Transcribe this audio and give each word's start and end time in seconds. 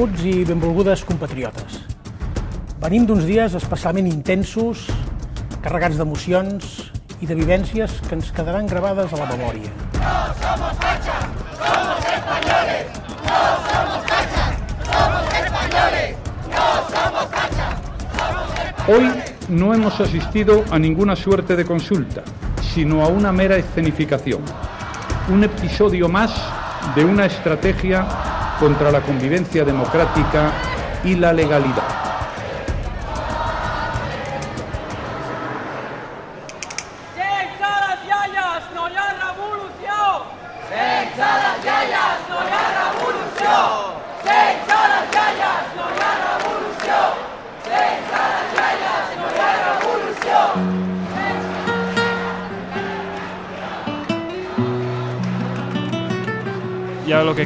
Benvolguts 0.00 0.24
i 0.24 0.44
benvolgudes 0.48 1.00
compatriotes. 1.04 1.74
Venim 2.80 3.02
d'uns 3.04 3.26
dies 3.28 3.52
especialment 3.58 4.06
intensos, 4.08 4.86
carregats 5.60 5.98
d'emocions 6.00 6.70
i 7.20 7.28
de 7.28 7.36
vivències 7.36 7.98
que 8.06 8.16
ens 8.16 8.30
quedaran 8.32 8.64
gravades 8.70 9.12
a 9.12 9.18
la 9.20 9.26
memòria. 9.28 9.68
No 9.98 10.14
somos 10.40 10.72
fachas, 10.80 11.26
somos 11.58 12.08
españoles. 12.14 12.96
No 13.26 13.42
somos 13.66 14.08
fachas, 14.08 14.56
somos 14.88 15.36
españoles. 15.42 16.16
No 16.48 16.64
somos 16.94 17.28
fachas, 17.36 17.76
somos 18.16 18.48
españoles. 18.56 18.88
Hoy 18.88 19.34
no 19.50 19.74
hemos 19.74 20.00
asistido 20.00 20.64
a 20.70 20.78
ninguna 20.78 21.14
suerte 21.14 21.56
de 21.56 21.66
consulta, 21.66 22.22
sino 22.72 23.04
a 23.04 23.08
una 23.08 23.32
mera 23.32 23.56
escenificación. 23.56 24.40
Un 25.28 25.44
episodio 25.44 26.08
más 26.08 26.32
de 26.94 27.04
una 27.04 27.26
estrategia 27.26 28.29
contra 28.60 28.92
la 28.92 29.00
convivencia 29.00 29.64
democrática 29.64 30.52
y 31.02 31.16
la 31.16 31.32
legalidad. 31.32 31.79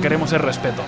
Queremos 0.05 0.35
es 0.35 0.41
respeto. 0.43 0.83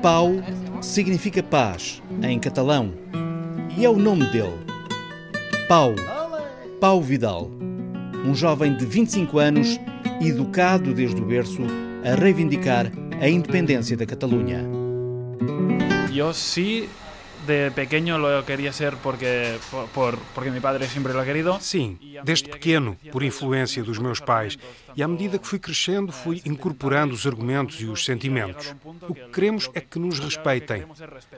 Pau 0.00 0.40
significa 0.80 1.42
paz 1.42 2.00
em 2.22 2.38
catalão 2.38 2.94
e 3.76 3.84
é 3.84 3.90
o 3.90 3.96
nome 3.96 4.24
dele. 4.26 4.54
Pau, 5.66 5.96
Pau 6.80 7.02
Vidal, 7.02 7.50
um 8.24 8.36
jovem 8.36 8.76
de 8.76 8.86
25 8.86 9.36
anos, 9.40 9.80
educado 10.20 10.94
desde 10.94 11.20
o 11.20 11.24
berço 11.24 11.62
a 12.04 12.14
reivindicar 12.14 12.86
a 13.20 13.28
independência 13.28 13.96
da 13.96 14.06
Catalunha. 14.06 14.64
Eu 16.14 16.32
sim 16.32 16.88
de 17.46 17.70
pequeño 17.70 18.18
lo 18.18 18.44
quería 18.44 18.72
ser 18.72 18.96
porque, 18.96 19.58
por, 19.94 20.18
porque 20.34 20.50
mi 20.50 20.60
padre 20.60 20.86
siempre 20.88 21.12
lo 21.12 21.20
ha 21.20 21.24
querido. 21.24 21.58
Sim, 21.60 21.98
desde 22.24 22.48
pequeno, 22.48 22.96
por 23.12 23.22
influência 23.22 23.82
dos 23.82 23.98
meus 23.98 24.20
pais. 24.20 24.58
E 24.96 25.02
à 25.02 25.08
medida 25.08 25.38
que 25.38 25.46
fui 25.46 25.58
crescendo, 25.58 26.12
fui 26.12 26.40
incorporando 26.44 27.14
os 27.14 27.26
argumentos 27.26 27.80
e 27.80 27.86
os 27.86 28.04
sentimentos. 28.04 28.74
O 29.08 29.14
que 29.14 29.28
queremos 29.32 29.68
é 29.74 29.80
que 29.80 29.98
nos 29.98 30.18
respeitem. 30.18 30.84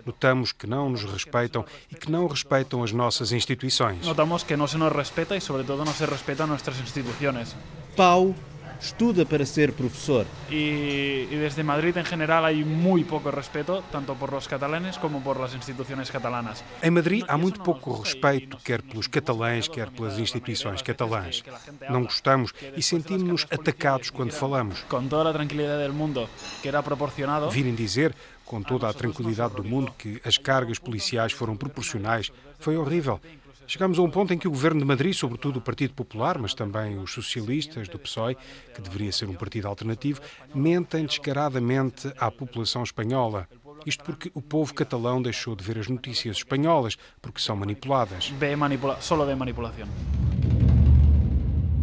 Notamos 0.04 0.52
que 0.52 0.66
não 0.66 0.90
nos 0.90 1.04
respeitam 1.04 1.64
e 1.90 1.94
que 1.94 2.10
não 2.10 2.26
respeitam 2.26 2.82
as 2.82 2.92
nossas 2.92 3.32
instituições. 3.32 4.04
Notamos 4.06 4.42
que 4.42 4.56
não 4.56 4.66
se 4.66 4.76
nos 4.76 4.92
respeita 4.92 5.36
e, 5.36 5.40
sobretudo, 5.40 5.84
não 5.84 5.92
se 5.92 6.04
respeitam 6.04 6.46
nossas 6.46 6.78
instituições. 6.80 7.56
Pau 7.96 8.34
estuda 8.80 9.24
para 9.24 9.44
ser 9.46 9.72
professor. 9.72 10.26
Y, 10.50 11.26
y, 11.30 11.36
desde 11.36 11.62
Madrid 11.62 11.96
en 11.96 12.04
general 12.04 12.44
hay 12.44 12.64
muy 12.64 13.04
poco 13.04 13.30
respeto, 13.30 13.82
tanto 13.90 14.14
por 14.14 14.32
los 14.32 14.48
catalanes 14.48 14.98
como 14.98 15.22
por 15.22 15.38
las 15.38 15.54
instituciones 15.54 16.10
catalanas. 16.10 16.64
Em 16.82 16.90
Madrid 16.90 17.24
há 17.28 17.36
muito 17.36 17.62
pouco 17.62 18.02
respeito, 18.02 18.58
quer 18.64 18.82
pelos 18.82 19.08
catalães, 19.08 19.68
quer 19.68 19.90
pelas 19.90 20.18
instituições 20.18 20.82
catalãs. 20.82 21.42
Não 21.88 22.04
gostamos 22.04 22.52
e 22.76 22.82
sentimos-nos 22.82 23.46
atacados 23.50 24.10
quando 24.10 24.32
falamos. 24.32 24.80
Com 24.88 25.06
toda 25.06 25.30
a 25.30 25.32
tranquilidade 25.32 25.86
do 25.86 25.94
mundo, 25.94 26.28
que 26.62 26.68
era 26.68 26.82
proporcionado. 26.82 27.50
Virem 27.50 27.74
dizer, 27.74 28.14
com 28.44 28.62
toda 28.62 28.88
a 28.88 28.92
tranquilidade 28.92 29.54
do 29.54 29.64
mundo, 29.64 29.92
que 29.98 30.20
as 30.24 30.38
cargas 30.38 30.78
policiais 30.78 31.32
foram 31.32 31.56
proporcionais. 31.56 32.30
Foi 32.58 32.76
horrível. 32.76 33.20
Chegamos 33.68 33.98
a 33.98 34.02
um 34.02 34.08
ponto 34.08 34.32
em 34.32 34.38
que 34.38 34.46
o 34.46 34.50
governo 34.50 34.78
de 34.78 34.86
Madrid, 34.86 35.12
sobretudo 35.12 35.56
o 35.58 35.60
Partido 35.60 35.92
Popular, 35.92 36.38
mas 36.38 36.54
também 36.54 36.98
os 36.98 37.12
socialistas 37.12 37.88
do 37.88 37.98
PSOE, 37.98 38.36
que 38.72 38.80
deveria 38.80 39.10
ser 39.10 39.28
um 39.28 39.34
partido 39.34 39.66
alternativo, 39.66 40.20
mentem 40.54 41.04
descaradamente 41.04 42.12
à 42.16 42.30
população 42.30 42.84
espanhola. 42.84 43.48
Isto 43.84 44.04
porque 44.04 44.30
o 44.34 44.40
povo 44.40 44.72
catalão 44.72 45.20
deixou 45.20 45.56
de 45.56 45.64
ver 45.64 45.78
as 45.78 45.88
notícias 45.88 46.36
espanholas, 46.36 46.96
porque 47.20 47.40
são 47.40 47.56
manipuladas. 47.56 48.32
Manipula 48.56 49.00
solo 49.00 49.26
vê 49.26 49.34
manipulação. 49.34 49.88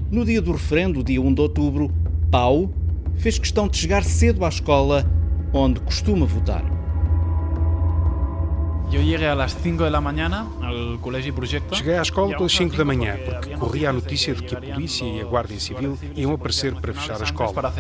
No 0.10 0.24
dia 0.24 0.42
do 0.42 0.54
referendo, 0.54 1.04
dia 1.04 1.22
1 1.22 1.34
de 1.34 1.42
outubro, 1.42 1.92
Pau 2.32 2.74
fez 3.18 3.38
questão 3.38 3.68
de 3.68 3.78
chegar 3.78 4.04
cedo 4.04 4.46
à 4.46 4.50
escola 4.50 5.06
onde 5.54 5.82
costuma 5.82 6.26
votar. 6.26 6.83
Eu 8.94 9.02
cheguei 9.02 9.28
às 9.28 9.52
5 9.54 9.90
da 9.90 10.00
manhã 10.00 10.48
ao 10.62 11.00
colégio 11.00 11.34
Projeto. 11.34 11.76
Cheguei 11.76 11.98
à 11.98 12.04
escola 12.04 12.38
pelas 12.38 12.52
5 12.52 12.78
da 12.78 12.86
manhã, 12.86 13.18
porque 13.26 13.58
corria 13.58 13.90
a 13.90 13.94
notícia 13.94 14.36
de 14.36 14.44
que 14.44 14.56
a 14.56 14.62
polícia 14.62 15.04
e 15.04 15.20
a 15.20 15.26
Guardia 15.26 15.60
Civil 15.60 15.98
iam 16.16 16.32
aparecer 16.32 16.76
para 16.76 16.94
fechar 16.94 17.20
a 17.20 17.24
escola. 17.24 17.74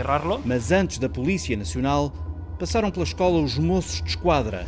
Mas 0.44 0.72
antes 0.72 0.98
da 0.98 1.08
Polícia 1.08 1.56
Nacional, 1.56 2.12
passaram 2.58 2.92
pela 2.92 3.04
escola 3.04 3.42
os 3.42 3.58
moços 3.58 4.02
de 4.02 4.10
esquadra. 4.10 4.64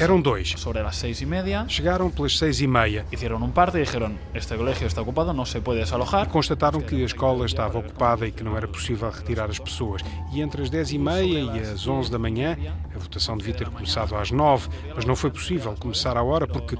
Eram 0.00 0.20
dois. 0.20 0.54
Sobre 0.56 0.80
as 0.80 0.96
seis 0.96 1.20
e 1.20 1.26
meia. 1.26 1.64
Chegaram 1.68 2.10
pelas 2.10 2.36
seis 2.36 2.60
e 2.60 2.66
meia. 2.66 3.04
Fizeram 3.10 3.36
um 3.36 3.50
parte 3.50 3.78
e 3.78 3.84
disseram: 3.84 4.12
Este 4.34 4.56
colégio 4.56 4.86
está 4.86 5.02
ocupado, 5.02 5.32
não 5.32 5.44
se 5.44 5.60
pode 5.60 5.80
desalojar. 5.80 6.26
E 6.26 6.28
constataram 6.28 6.80
que 6.80 7.02
a 7.02 7.06
escola 7.06 7.46
estava 7.46 7.78
ocupada 7.78 8.26
e 8.26 8.32
que 8.32 8.42
não 8.42 8.56
era 8.56 8.66
possível 8.66 9.10
retirar 9.10 9.50
as 9.50 9.58
pessoas. 9.58 10.02
E 10.32 10.40
entre 10.40 10.62
as 10.62 10.70
dez 10.70 10.92
e 10.92 10.98
meia 10.98 11.38
e 11.40 11.60
as 11.60 11.86
onze 11.86 12.10
da 12.10 12.18
manhã, 12.18 12.56
a 12.94 12.98
votação 12.98 13.36
devia 13.36 13.54
ter 13.54 13.68
começado 13.68 14.14
às 14.16 14.30
nove, 14.30 14.68
mas 14.94 15.04
não 15.04 15.16
foi 15.16 15.30
possível 15.30 15.74
começar 15.78 16.16
à 16.16 16.22
hora 16.22 16.46
porque 16.46 16.76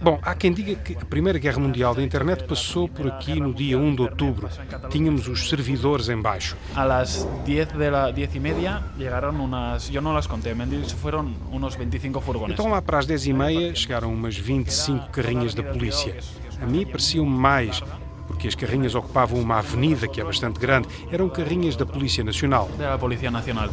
Bom, 0.00 0.18
há 0.22 0.34
quem 0.34 0.52
diga 0.52 0.74
que 0.74 0.94
a 0.94 1.04
Primeira 1.04 1.38
Guerra 1.38 1.58
Mundial 1.58 1.94
da 1.94 2.02
Internet 2.02 2.44
passou 2.44 2.88
por 2.88 3.06
aqui 3.06 3.40
no 3.40 3.52
dia 3.52 3.78
1 3.78 3.94
de 3.94 4.02
outubro. 4.02 4.48
Tínhamos 4.90 5.26
os 5.26 5.48
servidores 5.48 6.08
em 6.08 6.20
baixo. 6.20 6.56
A 6.74 6.84
las 6.84 7.26
10 7.46 7.68
de 7.68 7.90
la 7.90 8.10
10 8.10 8.34
e 8.34 8.40
meia 8.40 8.82
chegaram 8.98 9.30
umas, 9.30 9.92
eu 9.92 10.02
não 10.02 10.16
as 10.16 10.26
contei, 10.26 10.54
me 10.54 10.66
foram 10.90 11.32
uns 11.50 11.74
25 11.74 12.20
furgones. 12.20 12.52
Então 12.52 12.70
lá 12.70 12.82
para 12.82 12.98
as 12.98 13.06
10 13.06 13.26
e 13.26 13.32
meia 13.32 13.74
chegaram 13.74 14.12
umas 14.12 14.36
25 14.36 15.08
carrinhas 15.10 15.54
da 15.54 15.62
polícia. 15.62 16.16
A 16.60 16.66
mim 16.66 16.84
pareciam 16.86 17.24
mais, 17.24 17.82
porque 18.26 18.48
as 18.48 18.54
carrinhas 18.54 18.94
ocupavam 18.94 19.40
uma 19.40 19.58
avenida 19.58 20.06
que 20.06 20.20
é 20.20 20.24
bastante 20.24 20.60
grande. 20.60 20.88
Eram 21.10 21.28
carrinhas 21.28 21.74
da 21.74 21.86
Polícia 21.86 22.22
Nacional. 22.22 22.68
Da 22.78 22.98
Polícia 22.98 23.30
Nacional. 23.30 23.70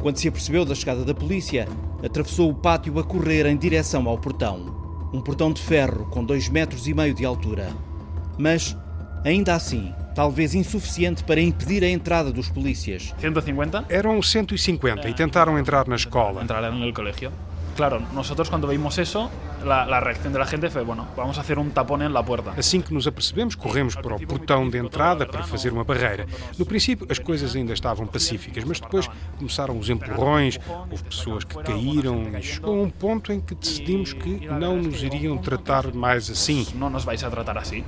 Quando 0.00 0.18
se 0.18 0.28
apercebeu 0.28 0.64
da 0.64 0.74
chegada 0.74 1.04
da 1.04 1.14
polícia, 1.14 1.66
atravessou 2.04 2.50
o 2.50 2.54
pátio 2.54 2.98
a 2.98 3.04
correr 3.04 3.46
em 3.46 3.56
direção 3.56 4.08
ao 4.08 4.18
portão. 4.18 5.10
Um 5.12 5.20
portão 5.20 5.52
de 5.52 5.62
ferro 5.62 6.06
com 6.10 6.24
dois 6.24 6.48
metros 6.48 6.86
e 6.86 6.94
meio 6.94 7.14
de 7.14 7.24
altura. 7.24 7.68
Mas, 8.36 8.76
ainda 9.24 9.54
assim, 9.54 9.92
talvez 10.14 10.54
insuficiente 10.54 11.24
para 11.24 11.40
impedir 11.40 11.82
a 11.82 11.88
entrada 11.88 12.32
dos 12.32 12.48
polícias. 12.48 13.14
150? 13.20 13.86
Eram 13.88 14.20
150 14.20 15.08
e 15.08 15.14
tentaram 15.14 15.58
entrar 15.58 15.88
na 15.88 15.96
escola. 15.96 16.42
Entraram 16.42 16.76
no 16.76 16.92
colégio. 16.92 17.32
Claro, 17.76 18.00
nosotros 18.12 18.48
cuando 18.48 18.68
vimos 18.68 18.98
eso, 18.98 19.30
la, 19.64 19.84
la, 19.84 20.00
reacción 20.00 20.32
de 20.32 20.38
la 20.38 20.46
gente 20.46 20.70
fue, 20.70 20.82
bueno, 20.82 21.08
vamos 21.16 21.38
a 21.38 21.40
hacer 21.40 21.58
un 21.58 21.70
tapón 21.72 22.02
en 22.02 22.12
la 22.12 22.24
puerta. 22.24 22.52
Assim 22.56 22.80
que 22.80 22.94
nos 22.94 23.06
apercebemos, 23.06 23.56
corremos 23.56 23.96
para 23.96 24.14
o 24.14 24.26
portão 24.26 24.68
de 24.70 24.78
entrada 24.78 25.26
para 25.26 25.42
fazer 25.42 25.72
uma 25.72 25.84
barreira. 25.84 26.26
No 26.58 26.64
princípio, 26.64 27.06
as 27.10 27.18
coisas 27.18 27.56
ainda 27.56 27.72
estavam 27.72 28.06
pacíficas, 28.06 28.64
mas 28.64 28.80
depois 28.80 29.08
começaram 29.38 29.78
os 29.78 29.88
empurrões, 29.90 30.58
houve 30.90 31.02
pessoas 31.04 31.44
que 31.44 31.56
caíram 31.62 32.38
e 32.38 32.42
chegou 32.42 32.78
a 32.78 32.82
um 32.82 32.90
ponto 32.90 33.32
em 33.32 33.40
que 33.40 33.54
decidimos 33.54 34.12
que 34.12 34.46
não 34.46 34.76
nos 34.76 35.02
iriam 35.02 35.36
tratar 35.38 35.92
mais 35.92 36.30
assim. 36.30 36.66
Não 36.74 36.90
nos 36.90 37.04
vais 37.04 37.24
a 37.24 37.30
tratar 37.30 37.58
assim. 37.58 37.84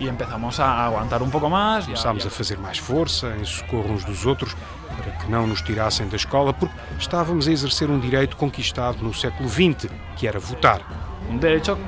E 0.00 0.08
empezamos 0.08 0.60
a 0.60 0.86
aguantar 0.86 1.22
um 1.22 1.30
pouco 1.30 1.48
mais. 1.48 1.84
Começámos 1.84 2.26
a 2.26 2.30
fazer 2.30 2.58
mais 2.58 2.78
força, 2.78 3.34
em 3.40 3.44
socorro 3.44 3.92
uns 3.92 4.04
dos 4.04 4.24
outros, 4.26 4.54
para 4.96 5.12
que 5.12 5.30
não 5.30 5.46
nos 5.46 5.62
tirassem 5.62 6.08
da 6.08 6.16
escola, 6.16 6.52
porque 6.52 6.74
estávamos 6.98 7.48
a 7.48 7.52
exercer 7.52 7.90
um 7.90 7.98
direito 7.98 8.36
conquistado 8.36 9.02
no 9.02 9.12
século 9.12 9.48
XX, 9.48 9.90
que 10.16 10.26
era 10.26 10.38
votar. 10.38 10.80
Um 11.28 11.38
direito 11.38 11.78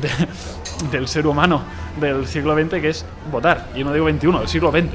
de, 0.00 0.86
del 0.88 1.08
ser 1.08 1.26
humano 1.26 1.64
del 1.96 2.26
siglo 2.26 2.54
XX, 2.54 2.80
que 2.80 2.86
é 2.86 3.30
votar. 3.30 3.68
E 3.74 3.84
não 3.84 3.92
digo 3.92 4.10
XXI, 4.10 4.38
del 4.38 4.48
siglo 4.48 4.70
XX. 4.70 4.94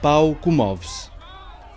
Pau 0.00 0.34
comove-se. 0.34 1.10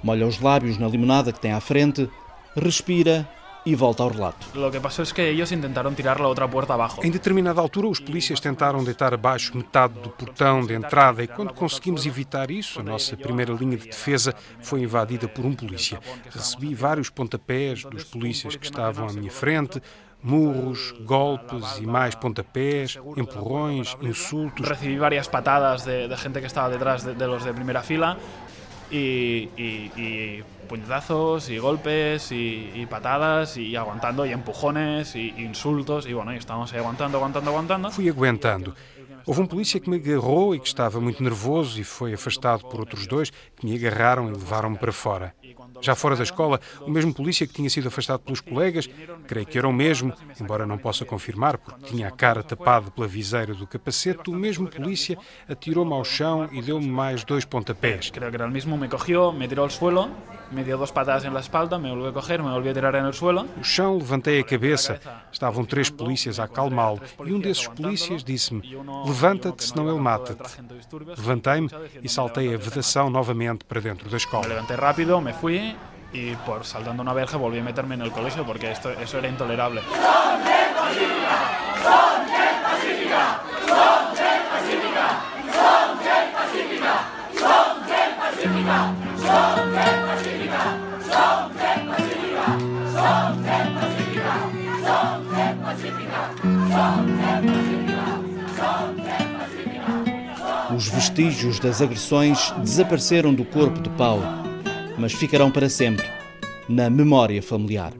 Molha 0.01 0.27
os 0.27 0.39
lábios 0.39 0.77
na 0.77 0.87
limonada 0.87 1.31
que 1.31 1.39
tem 1.39 1.53
à 1.53 1.61
frente, 1.61 2.09
respira 2.55 3.27
e 3.65 3.75
volta 3.75 4.03
ao 4.03 4.09
relato. 4.09 4.47
Lo 4.53 4.69
que 4.71 4.79
pasó 4.79 5.03
es 5.03 5.13
que 5.13 5.29
ellos 5.29 5.51
intentaron 5.51 5.95
tirar 5.95 6.19
la 6.19 6.27
otra 6.27 6.47
puerta 6.47 6.73
abajo. 6.73 7.01
Em 7.03 7.11
determinada 7.11 7.61
altura, 7.61 7.87
os 7.87 7.99
polícias 7.99 8.39
tentaram 8.39 8.83
deitar 8.83 9.13
abaixo 9.13 9.55
metade 9.55 9.99
do 9.99 10.09
portão 10.09 10.65
de 10.65 10.73
entrada 10.73 11.23
e, 11.23 11.27
quando 11.27 11.53
conseguimos 11.53 12.05
evitar 12.05 12.51
isso, 12.51 12.79
a 12.79 12.83
nossa 12.83 13.15
primeira 13.15 13.53
linha 13.53 13.77
de 13.77 13.87
defesa 13.87 14.33
foi 14.61 14.81
invadida 14.81 15.27
por 15.27 15.45
um 15.45 15.53
polícia. 15.53 15.99
Recebi 16.29 16.73
vários 16.75 17.09
pontapés 17.09 17.83
dos 17.83 18.03
polícias 18.03 18.55
que 18.55 18.65
estavam 18.65 19.07
à 19.07 19.13
minha 19.13 19.31
frente, 19.31 19.81
murros, 20.23 20.93
golpes 21.05 21.77
e 21.79 21.85
mais 21.85 22.15
pontapés, 22.15 22.97
empurrões, 23.17 23.95
insultos. 24.01 24.67
Recibí 24.67 24.97
varias 24.97 25.27
patadas 25.27 25.83
de, 25.83 26.07
de 26.07 26.15
gente 26.15 26.39
que 26.39 26.47
estaba 26.47 26.69
detrás 26.69 27.03
de, 27.03 27.13
de 27.13 27.27
los 27.27 27.43
de 27.43 27.53
primera 27.53 27.83
fila 27.83 28.17
y, 28.93 30.43
puñetazos 30.67 31.49
y 31.49 31.57
golpes 31.57 32.31
y, 32.31 32.71
y 32.73 32.85
patadas 32.85 33.57
y 33.57 33.75
aguantando 33.75 34.25
y 34.25 34.31
empujones 34.31 35.15
y, 35.15 35.33
y 35.37 35.43
insultos 35.43 36.07
y 36.07 36.13
bueno, 36.13 36.33
y 36.33 36.37
estábamos 36.37 36.71
ahí 36.73 36.79
aguantando, 36.79 37.17
aguantando, 37.17 37.51
aguantando. 37.51 37.91
Fui 37.91 38.09
aguentando. 38.09 38.75
Houve 39.25 39.41
um 39.41 39.45
polícia 39.45 39.79
que 39.79 39.89
me 39.89 39.95
agarrou 39.95 40.53
e 40.53 40.59
que 40.59 40.67
estava 40.67 40.99
muito 40.99 41.23
nervoso 41.23 41.79
e 41.79 41.83
foi 41.83 42.13
afastado 42.13 42.65
por 42.65 42.79
outros 42.79 43.07
dois 43.07 43.29
que 43.29 43.65
me 43.65 43.75
agarraram 43.75 44.27
e 44.27 44.31
levaram-me 44.31 44.77
para 44.77 44.91
fora. 44.91 45.33
Já 45.81 45.95
fora 45.95 46.15
da 46.15 46.23
escola, 46.23 46.59
o 46.81 46.89
mesmo 46.89 47.13
polícia 47.13 47.47
que 47.47 47.53
tinha 47.53 47.69
sido 47.69 47.87
afastado 47.87 48.19
pelos 48.21 48.41
colegas, 48.41 48.89
creio 49.27 49.45
que 49.45 49.57
era 49.57 49.67
o 49.67 49.73
mesmo, 49.73 50.13
embora 50.39 50.65
não 50.65 50.77
possa 50.77 51.05
confirmar 51.05 51.57
porque 51.57 51.85
tinha 51.85 52.07
a 52.07 52.11
cara 52.11 52.43
tapada 52.43 52.91
pela 52.91 53.07
viseira 53.07 53.53
do 53.53 53.67
capacete, 53.67 54.29
o 54.29 54.33
mesmo 54.33 54.69
polícia 54.69 55.17
atirou-me 55.47 55.93
ao 55.93 56.03
chão 56.03 56.49
e 56.51 56.61
deu-me 56.61 56.87
mais 56.87 57.23
dois 57.23 57.45
pontapés. 57.45 58.11
Creo 58.11 58.29
que 58.29 58.35
era 58.35 58.45
el 58.45 58.51
mismo, 58.51 58.77
me 58.77 58.87
cogió, 58.87 59.31
me 59.31 59.47
tiró 59.47 59.63
al 59.63 59.71
suelo, 59.71 60.09
me 60.51 60.63
dio 60.63 60.77
dos 60.77 60.91
patadas 60.91 61.25
en 61.25 61.33
la 61.33 61.39
espalda, 61.39 61.79
me 61.79 61.89
volvió 61.89 62.09
a 62.09 62.13
coger, 62.13 62.43
me 62.43 62.51
volvió 62.51 62.71
a 62.71 62.73
tirar 62.73 62.95
el 62.95 63.13
suelo. 63.13 63.45
No 63.57 63.63
chão, 63.63 63.97
levantei 63.97 64.39
a 64.39 64.43
cabeça. 64.43 64.99
Estavam 65.31 65.65
três 65.65 65.89
polícias 65.89 66.39
a 66.39 66.43
acalmá-lo 66.43 67.01
e 67.25 67.33
um 67.33 67.39
desses 67.39 67.67
polícias 67.67 68.23
disse-me: 68.23 68.61
Levanta-te, 69.13 69.63
senão 69.63 69.87
ele 69.89 69.99
mata-te. 69.99 70.41
Levantei-me 71.17 71.69
e 72.01 72.09
saltei 72.09 72.53
a 72.53 72.57
vedação 72.57 73.11
novamente 73.11 73.63
para 73.63 73.79
dentro 73.79 74.05
da 74.05 74.11
Me 74.11 74.17
escola. 74.17 74.47
levanté 74.47 74.75
rápido, 74.75 75.21
me 75.21 75.33
fui 75.33 75.75
y 76.11 76.35
por 76.45 76.65
saltando 76.65 77.01
una 77.03 77.13
verja 77.13 77.37
volví 77.37 77.59
a 77.59 77.63
meterme 77.63 77.93
en 77.95 78.01
el 78.01 78.11
colegio 78.11 78.43
porque 78.43 78.71
esto, 78.71 78.89
eso 78.91 79.17
era 79.19 79.27
intolerable. 79.27 79.81
Os 100.83 100.89
vestígios 100.89 101.59
das 101.59 101.81
agressões 101.81 102.51
desapareceram 102.57 103.33
do 103.33 103.45
corpo 103.45 103.79
de 103.81 103.89
Paulo, 103.91 104.25
mas 104.97 105.13
ficarão 105.13 105.49
para 105.49 105.69
sempre 105.69 106.05
na 106.67 106.89
memória 106.89 107.41
familiar. 107.41 107.93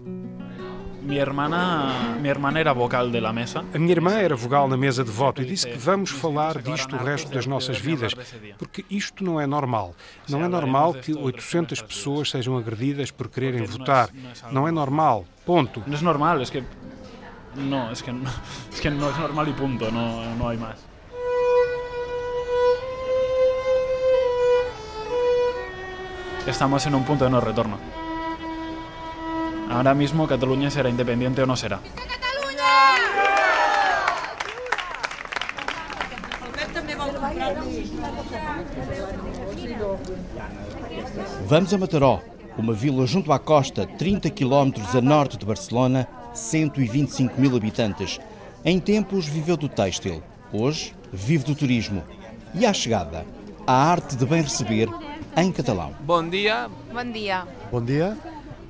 Mi 1.01 1.17
hermana, 1.17 2.17
mi 2.21 2.27
hermana 2.27 2.59
era 2.59 2.73
vocal 2.73 3.09
de 3.09 3.21
la 3.21 3.31
mesa. 3.31 3.63
A 3.73 3.79
minha 3.79 3.93
irmã 3.93 4.19
era 4.19 4.35
vogal 4.35 4.67
na 4.67 4.75
mesa 4.75 5.01
de 5.01 5.11
voto 5.11 5.41
e 5.41 5.45
disse 5.45 5.65
que 5.65 5.77
vamos 5.77 6.09
falar 6.09 6.61
disto 6.61 6.97
o 6.97 6.99
resto 6.99 7.31
das 7.31 7.45
nossas 7.45 7.77
vidas, 7.77 8.13
porque 8.57 8.83
isto 8.91 9.23
não 9.23 9.39
é 9.39 9.47
normal. 9.47 9.95
Não 10.27 10.43
é 10.43 10.49
normal 10.49 10.93
que 10.93 11.13
800 11.13 11.81
pessoas 11.83 12.31
sejam 12.31 12.57
agredidas 12.57 13.11
por 13.11 13.29
quererem 13.29 13.63
votar. 13.63 14.09
Não 14.51 14.67
é 14.67 14.71
normal. 14.71 15.23
Ponto. 15.45 15.81
No 15.87 15.95
es 15.95 16.01
normal, 16.01 16.41
es 16.41 16.49
que 16.49 16.61
no, 17.55 17.91
es 17.93 18.01
que 18.01 18.11
que 18.81 18.89
no 18.89 19.09
es 19.09 19.17
normal 19.17 19.47
y 19.47 19.53
punto, 19.53 19.89
no, 19.89 20.35
no 20.35 20.49
hay 20.49 20.57
más. 20.57 20.92
Estamos 26.45 26.85
en 26.85 26.93
un 26.95 27.05
punto 27.05 27.23
de 27.23 27.31
no 27.31 27.39
retorno. 27.39 27.77
Ahora 29.71 29.93
mismo 29.93 30.27
Cataluña 30.27 30.69
será 30.69 30.89
independiente 30.89 31.41
o 31.41 31.47
no 31.47 31.55
será. 31.55 31.79
Vamos 41.47 41.73
a 41.73 41.77
Mataró, 41.77 42.21
uma 42.57 42.73
vila 42.73 43.07
junto 43.07 43.31
à 43.31 43.39
costa, 43.39 43.87
30 43.87 44.29
quilómetros 44.29 44.93
a 44.95 45.01
norte 45.01 45.37
de 45.37 45.45
Barcelona, 45.45 46.09
125 46.33 47.39
mil 47.39 47.55
habitantes. 47.55 48.19
Em 48.65 48.81
tempos 48.81 49.27
viveu 49.27 49.55
do 49.55 49.69
têxtil, 49.69 50.21
hoje 50.51 50.93
vive 51.11 51.45
do 51.45 51.55
turismo. 51.55 52.03
E 52.53 52.65
à 52.65 52.73
chegada, 52.73 53.25
a 53.65 53.73
arte 53.73 54.17
de 54.17 54.25
bem 54.25 54.41
receber 54.41 54.89
em 55.35 55.51
catalão. 55.51 55.93
Bom 56.01 56.27
dia, 56.29 56.69
Bom 56.91 57.11
dia. 57.11 57.47
Bom 57.71 57.81
dia. 57.81 58.17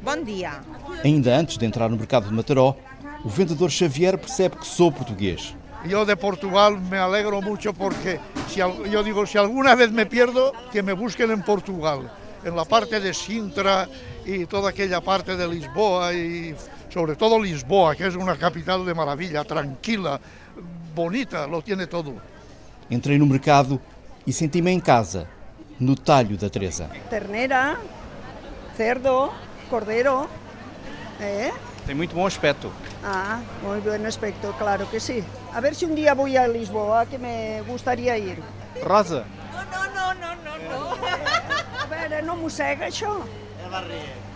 Bom 0.01 0.23
dia. 0.23 0.61
Ainda 1.03 1.35
antes 1.35 1.57
de 1.57 1.65
entrar 1.65 1.89
no 1.89 1.97
mercado 1.97 2.27
de 2.27 2.33
Mataró, 2.33 2.75
o 3.23 3.29
vendedor 3.29 3.71
Xavier 3.71 4.17
percebe 4.17 4.57
que 4.57 4.67
sou 4.67 4.91
português. 4.91 5.55
Yo 5.85 6.05
de 6.05 6.15
Portugal 6.15 6.79
me 6.79 6.97
alegro 6.97 7.41
mucho 7.41 7.73
porque 7.73 8.19
si, 8.47 8.59
yo 8.59 9.03
digo, 9.03 9.25
si 9.25 9.37
alguna 9.37 9.75
vez 9.75 9.91
me 9.91 10.05
pierdo, 10.05 10.53
que 10.71 10.81
me 10.81 10.93
busquen 10.93 11.31
en 11.31 11.41
Portugal, 11.41 12.09
en 12.43 12.55
la 12.55 12.63
parte 12.63 12.99
de 12.99 13.13
Sintra 13.13 13.89
y 14.25 14.45
toda 14.45 14.69
aquella 14.69 15.01
parte 15.01 15.35
de 15.35 15.45
Lisboa 15.47 16.13
y 16.13 16.55
sobre 16.89 17.15
todo 17.15 17.41
Lisboa, 17.41 17.95
que 17.95 18.07
es 18.07 18.15
una 18.15 18.37
capital 18.37 18.85
de 18.85 18.93
maravilla, 18.93 19.43
tranquila, 19.43 20.19
bonita, 20.95 21.47
lo 21.47 21.61
tiene 21.61 21.87
todo. 21.87 22.13
Entrei 22.89 23.17
no 23.17 23.25
mercado 23.25 23.81
e 24.27 24.31
senti-me 24.31 24.71
em 24.71 24.79
casa, 24.79 25.27
no 25.79 25.95
talho 25.95 26.37
da 26.37 26.49
Teresa. 26.49 26.89
ternera, 27.09 27.77
cerdo, 28.77 29.31
cordero. 29.69 30.27
¿Eh? 31.19 31.51
tem 31.85 31.95
muito 31.95 32.15
bom 32.15 32.25
aspecto. 32.25 32.71
Ah, 33.03 33.39
muy 33.61 33.79
buen 33.81 34.05
aspecto, 34.05 34.53
claro 34.57 34.89
que 34.89 34.99
sí. 34.99 35.23
A 35.53 35.59
ver 35.61 35.75
si 35.75 35.85
un 35.85 35.95
día 35.95 36.13
voy 36.13 36.37
a 36.37 36.47
Lisboa, 36.47 37.05
que 37.05 37.17
me 37.17 37.61
gustaría 37.67 38.17
ir. 38.17 38.41
Rosa, 38.83 39.25
No, 39.53 39.63
no, 39.93 40.13
no, 40.13 40.35
no, 40.35 40.57
no. 40.69 40.95
A 41.81 41.85
veure, 41.85 42.21
no 42.23 42.35
mossega 42.35 42.87
això. 42.87 43.19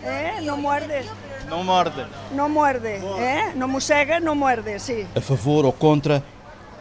Eh? 0.04 0.40
No 0.42 0.56
muerde. 0.56 1.04
não 1.48 1.64
morde. 1.64 2.04
No 2.32 2.48
muerde, 2.48 3.00
eh? 3.18 3.52
No 3.54 3.66
mossega, 3.68 4.20
no 4.20 4.34
muerde, 4.34 4.78
sí. 4.78 5.06
A 5.16 5.20
favor 5.20 5.64
ou 5.64 5.72
contra, 5.72 6.22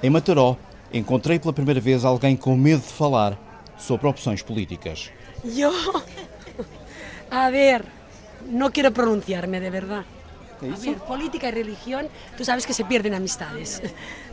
em 0.04 0.10
Mataró, 0.10 0.58
encontrei 0.94 1.40
pela 1.40 1.54
primeira 1.54 1.80
vez 1.80 2.04
alguém 2.06 2.36
com 2.36 2.56
medo 2.56 2.82
de 2.82 2.94
falar 2.94 3.38
sobre 3.77 4.07
opções 4.07 4.41
políticas. 4.43 5.12
Yo, 5.43 5.72
a 7.31 7.50
ver, 7.50 7.86
no 8.50 8.72
quiero 8.72 8.91
pronunciarme 8.91 9.60
de 9.60 9.69
verdad. 9.69 10.03
A 10.60 10.75
ver, 10.79 10.96
política 10.98 11.50
y 11.50 11.51
religión, 11.51 12.07
tú 12.36 12.43
sabes 12.43 12.65
que 12.65 12.74
se 12.74 12.84
pierden 12.84 13.13
amistades. 13.13 13.81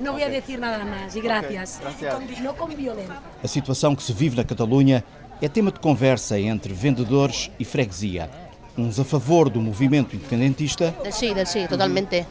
No 0.01 0.13
voy 0.13 0.23
a 0.23 0.29
decir 0.31 0.59
nada 0.59 0.83
más 0.85 1.15
y 1.15 1.21
gracias. 1.21 1.81
Con- 2.01 2.43
no 2.43 2.57
con 2.57 2.75
violencia. 2.75 3.21
A 3.43 3.49
situação 3.49 3.95
que 3.95 4.03
se 4.03 4.15
vive 4.15 4.37
na 4.37 4.45
Catalunha 4.45 5.05
é 5.43 5.49
tema 5.51 5.71
de 5.71 5.79
conversa 5.81 6.39
entre 6.39 6.73
vendedores 6.73 7.51
e 7.61 7.65
freguesia. 7.65 8.31
Uns 8.79 8.99
a 8.99 9.05
favor 9.05 9.51
do 9.51 9.61
movimento 9.61 10.17
independentista 10.17 10.95
Sí, 11.13 11.35
del 11.35 11.47
sí, 11.47 11.69
totalmente. 11.69 12.27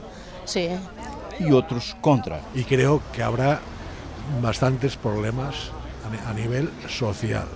Sí. 0.45 0.67
e 1.39 1.53
outros 1.53 1.95
contra. 2.01 2.41
y 2.55 2.63
creo 2.63 2.99
que 3.13 3.21
habrá 3.21 3.61
bastantes 4.41 4.95
problemas 4.95 5.69
a 6.13 6.15
ni- 6.15 6.21
a 6.29 6.33
nivel 6.33 6.67
social. 6.87 7.47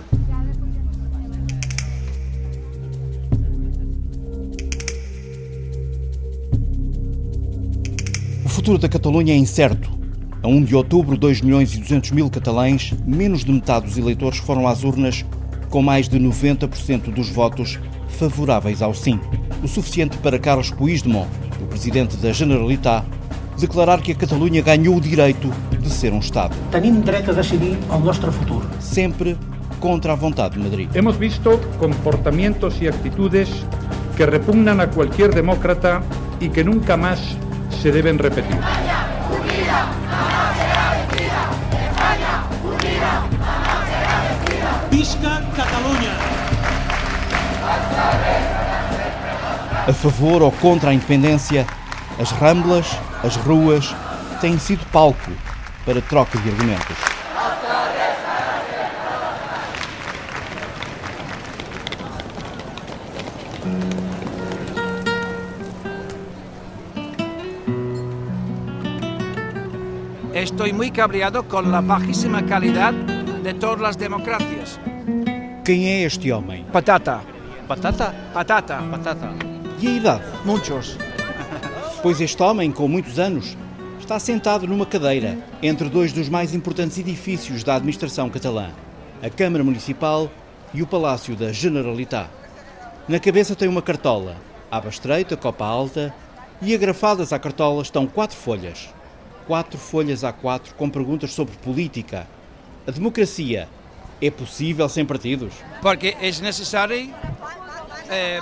O 8.44 8.48
futuro 8.48 8.78
da 8.78 8.88
Catalunha 8.88 9.32
é 9.32 9.36
incerto. 9.36 9.90
A 10.42 10.48
1 10.48 10.62
de 10.64 10.74
outubro, 10.76 11.16
2 11.16 11.40
milhões 11.40 11.74
e 11.74 11.78
200 11.78 12.12
mil 12.12 12.30
catalães, 12.30 12.94
menos 13.04 13.44
de 13.44 13.52
metade 13.52 13.86
dos 13.86 13.98
eleitores 13.98 14.38
foram 14.38 14.66
às 14.68 14.84
urnas, 14.84 15.24
com 15.68 15.82
mais 15.82 16.08
de 16.08 16.18
90% 16.18 17.12
dos 17.12 17.28
votos 17.28 17.78
favoráveis 18.08 18.80
ao 18.80 18.94
sim. 18.94 19.18
O 19.62 19.68
suficiente 19.68 20.16
para 20.18 20.38
Carlos 20.38 20.70
Puigdemont, 20.70 21.28
o 21.60 21.66
presidente 21.66 22.16
da 22.16 22.32
Generalitat, 22.32 23.04
declarar 23.58 24.00
que 24.00 24.12
a 24.12 24.14
Catalunha 24.14 24.62
ganhou 24.62 24.96
o 24.96 25.00
direito 25.00 25.52
de 25.88 25.94
ser 25.94 26.12
um 26.12 26.18
Estado, 26.18 26.54
Tenim 26.70 27.00
dret 27.00 27.28
a 27.28 27.32
decidir 27.32 27.78
el 27.90 28.00
nostre 28.00 28.30
futur. 28.30 28.62
sempre 28.80 29.36
contra 29.80 30.12
a 30.12 30.16
vontade 30.16 30.56
de 30.56 30.62
Madrid. 30.62 30.88
Hemos 30.94 31.18
visto 31.18 31.60
comportamientos 31.78 32.80
y 32.82 32.88
actitudes 32.88 33.48
que 34.16 34.26
repugnan 34.26 34.80
a 34.80 34.88
cualquier 34.88 35.34
demócrata 35.34 36.02
y 36.40 36.48
que 36.48 36.64
nunca 36.64 36.96
más 36.96 37.20
se 37.80 37.92
deben 37.92 38.18
repetir. 38.18 38.58
Visca 44.90 45.42
Catalunya! 45.56 46.14
A 49.86 49.92
favor 49.92 50.42
ou 50.42 50.52
contra 50.52 50.90
a 50.90 50.94
independência, 50.94 51.66
as 52.20 52.30
ramblas, 52.32 52.98
as 53.22 53.36
ruas, 53.36 53.94
têm 54.40 54.58
sido 54.58 54.84
palco 54.92 55.30
para 55.88 56.02
troca 56.02 56.38
de 56.40 56.50
argumentos. 56.50 56.96
Estoy 70.34 70.74
muy 70.74 70.90
cabreado 70.90 71.48
con 71.48 71.72
la 71.72 71.80
bajísima 71.80 72.44
calidad 72.44 72.92
de 72.92 73.54
todas 73.54 73.80
las 73.80 73.96
democracias. 73.96 74.78
Quem 75.64 75.86
é 75.86 76.04
este 76.04 76.30
homem? 76.30 76.66
Patata. 76.70 77.22
Patata? 77.66 78.14
Patata. 78.34 78.82
Patata. 78.90 79.30
E 79.80 79.86
a 79.86 79.90
idade? 79.92 80.24
Muchos. 80.44 80.98
Pois 82.02 82.20
este 82.20 82.42
homem, 82.42 82.70
com 82.72 82.86
muitos 82.88 83.18
anos, 83.18 83.56
está 84.08 84.18
sentado 84.18 84.66
numa 84.66 84.86
cadeira 84.86 85.36
entre 85.62 85.86
dois 85.86 86.14
dos 86.14 86.30
mais 86.30 86.54
importantes 86.54 86.96
edifícios 86.96 87.62
da 87.62 87.74
administração 87.74 88.30
catalã, 88.30 88.70
a 89.22 89.28
Câmara 89.28 89.62
Municipal 89.62 90.30
e 90.72 90.82
o 90.82 90.86
Palácio 90.86 91.36
da 91.36 91.52
Generalitat. 91.52 92.30
Na 93.06 93.20
cabeça 93.20 93.54
tem 93.54 93.68
uma 93.68 93.82
cartola, 93.82 94.34
aba 94.70 94.88
estreita, 94.88 95.36
copa 95.36 95.66
alta, 95.66 96.14
e 96.62 96.74
agrafadas 96.74 97.34
à 97.34 97.38
cartola 97.38 97.82
estão 97.82 98.06
quatro 98.06 98.34
folhas. 98.34 98.88
Quatro 99.46 99.76
folhas 99.76 100.22
A4 100.22 100.72
com 100.74 100.88
perguntas 100.88 101.34
sobre 101.34 101.54
política. 101.58 102.26
A 102.86 102.90
democracia 102.90 103.68
é 104.22 104.30
possível 104.30 104.88
sem 104.88 105.04
partidos? 105.04 105.52
Porque 105.82 106.16
es 106.22 106.40
necesario 106.40 107.12
eh, 108.08 108.40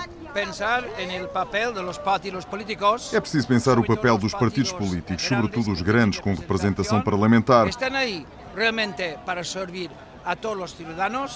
É 3.12 3.20
preciso 3.20 3.48
pensar 3.48 3.78
o 3.78 3.84
papel 3.84 4.18
dos 4.18 4.34
partidos 4.34 4.72
políticos, 4.72 5.22
sobretudo 5.22 5.72
os 5.72 5.80
grandes 5.80 6.20
com 6.20 6.34
representação 6.34 7.00
parlamentar. 7.00 7.66
Están 7.68 7.96
ahí 7.96 8.26
realmente 8.54 9.16
para 9.24 9.42
servir. 9.42 9.90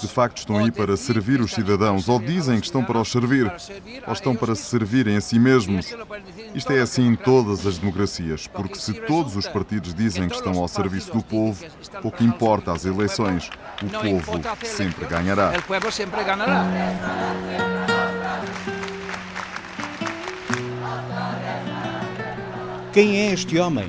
De 0.02 0.08
facto, 0.08 0.38
estão 0.38 0.58
aí 0.58 0.72
para 0.72 0.96
servir 0.96 1.40
os 1.40 1.52
cidadãos, 1.52 2.08
ou 2.08 2.18
dizem 2.18 2.58
que 2.58 2.66
estão 2.66 2.82
para 2.82 2.98
os 2.98 3.08
servir, 3.08 3.46
ou 4.04 4.12
estão 4.12 4.34
para 4.34 4.56
se 4.56 4.64
servirem 4.64 5.16
a 5.16 5.20
si 5.20 5.38
mesmos. 5.38 5.94
Isto 6.56 6.72
é 6.72 6.80
assim 6.80 7.06
em 7.06 7.14
todas 7.14 7.64
as 7.64 7.78
democracias, 7.78 8.48
porque 8.48 8.74
se 8.74 8.92
todos 8.94 9.36
os 9.36 9.46
partidos 9.46 9.94
dizem 9.94 10.28
que 10.28 10.34
estão 10.34 10.58
ao 10.58 10.66
serviço 10.66 11.12
do 11.12 11.22
povo, 11.22 11.64
pouco 12.02 12.24
importa 12.24 12.72
as 12.72 12.84
eleições, 12.84 13.48
o 13.80 13.88
povo 13.88 14.40
sempre 14.64 15.06
ganhará. 15.06 15.52
Quem 22.92 23.16
é 23.18 23.32
este 23.32 23.56
homem? 23.56 23.88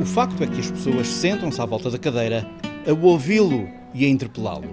O 0.00 0.06
facto 0.06 0.42
é 0.42 0.46
que 0.46 0.58
as 0.58 0.70
pessoas 0.70 1.06
sentam-se 1.06 1.60
à 1.60 1.66
volta 1.66 1.90
da 1.90 1.98
cadeira 1.98 2.48
a 2.88 2.92
ouvi-lo 2.92 3.68
e 3.92 4.06
a 4.06 4.08
interpelá-lo. 4.08 4.70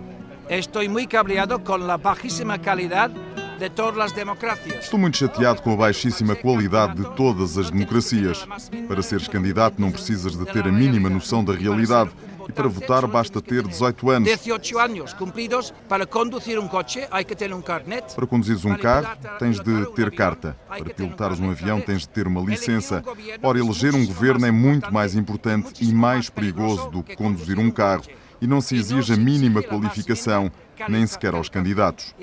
Estoy 0.49 0.87
muy 0.87 1.05
cabreado 1.05 1.61
con 1.61 1.85
la 1.85 1.97
bajísima 1.97 2.57
calidad 2.57 3.11
de 3.59 3.69
todas 3.69 3.97
las 3.97 4.15
democracias. 4.15 4.85
Estou 4.85 4.97
muito 4.97 5.17
chateado 5.17 5.61
com 5.61 5.73
a 5.73 5.75
baixíssima 5.75 6.37
qualidade 6.37 6.95
de 6.95 7.15
todas 7.17 7.57
as 7.57 7.69
democracias. 7.69 8.47
Para 8.87 9.01
seres 9.01 9.27
candidato 9.27 9.81
não 9.81 9.91
precisas 9.91 10.37
de 10.37 10.45
ter 10.45 10.63
a 10.65 10.71
mínima 10.71 11.09
noção 11.09 11.43
da 11.43 11.53
realidade 11.53 12.11
e 12.49 12.51
para 12.51 12.67
votar 12.67 13.05
basta 13.05 13.39
ter 13.39 13.61
18 13.61 14.09
anos. 14.09 14.27
18 14.27 14.79
años 14.79 15.13
cumplidos 15.13 15.71
para 15.87 16.07
conducir 16.07 16.57
un 16.57 16.67
coche 16.67 17.07
hay 17.11 17.23
que 17.23 17.35
tener 17.35 17.53
un 17.53 17.61
carnet. 17.61 18.15
Para 18.15 18.25
conduzires 18.25 18.65
um 18.65 18.75
carro, 18.75 19.07
tens 19.37 19.59
de 19.59 19.85
ter 19.93 20.11
carta. 20.11 20.57
Para 20.67 20.83
pilotares 20.83 21.39
um 21.39 21.51
avião, 21.51 21.79
tens 21.79 22.01
de 22.01 22.09
ter 22.09 22.25
uma 22.25 22.41
licença. 22.41 23.03
Ora, 23.43 23.59
eleger 23.59 23.93
um 23.93 24.03
governo 24.03 24.47
é 24.47 24.51
muito 24.51 24.91
mais 24.91 25.15
importante 25.15 25.73
e 25.79 25.93
mais 25.93 26.29
perigoso 26.29 26.89
do 26.89 27.03
que 27.03 27.15
conduzir 27.15 27.59
um 27.59 27.69
carro. 27.69 28.03
E 28.41 28.47
não 28.47 28.61
se 28.61 28.75
exige 28.75 29.13
a 29.13 29.17
mínima 29.17 29.61
qualificação, 29.61 30.51
nem 30.87 31.05
sequer 31.05 31.35
aos 31.35 31.49
candidatos. 31.49 32.15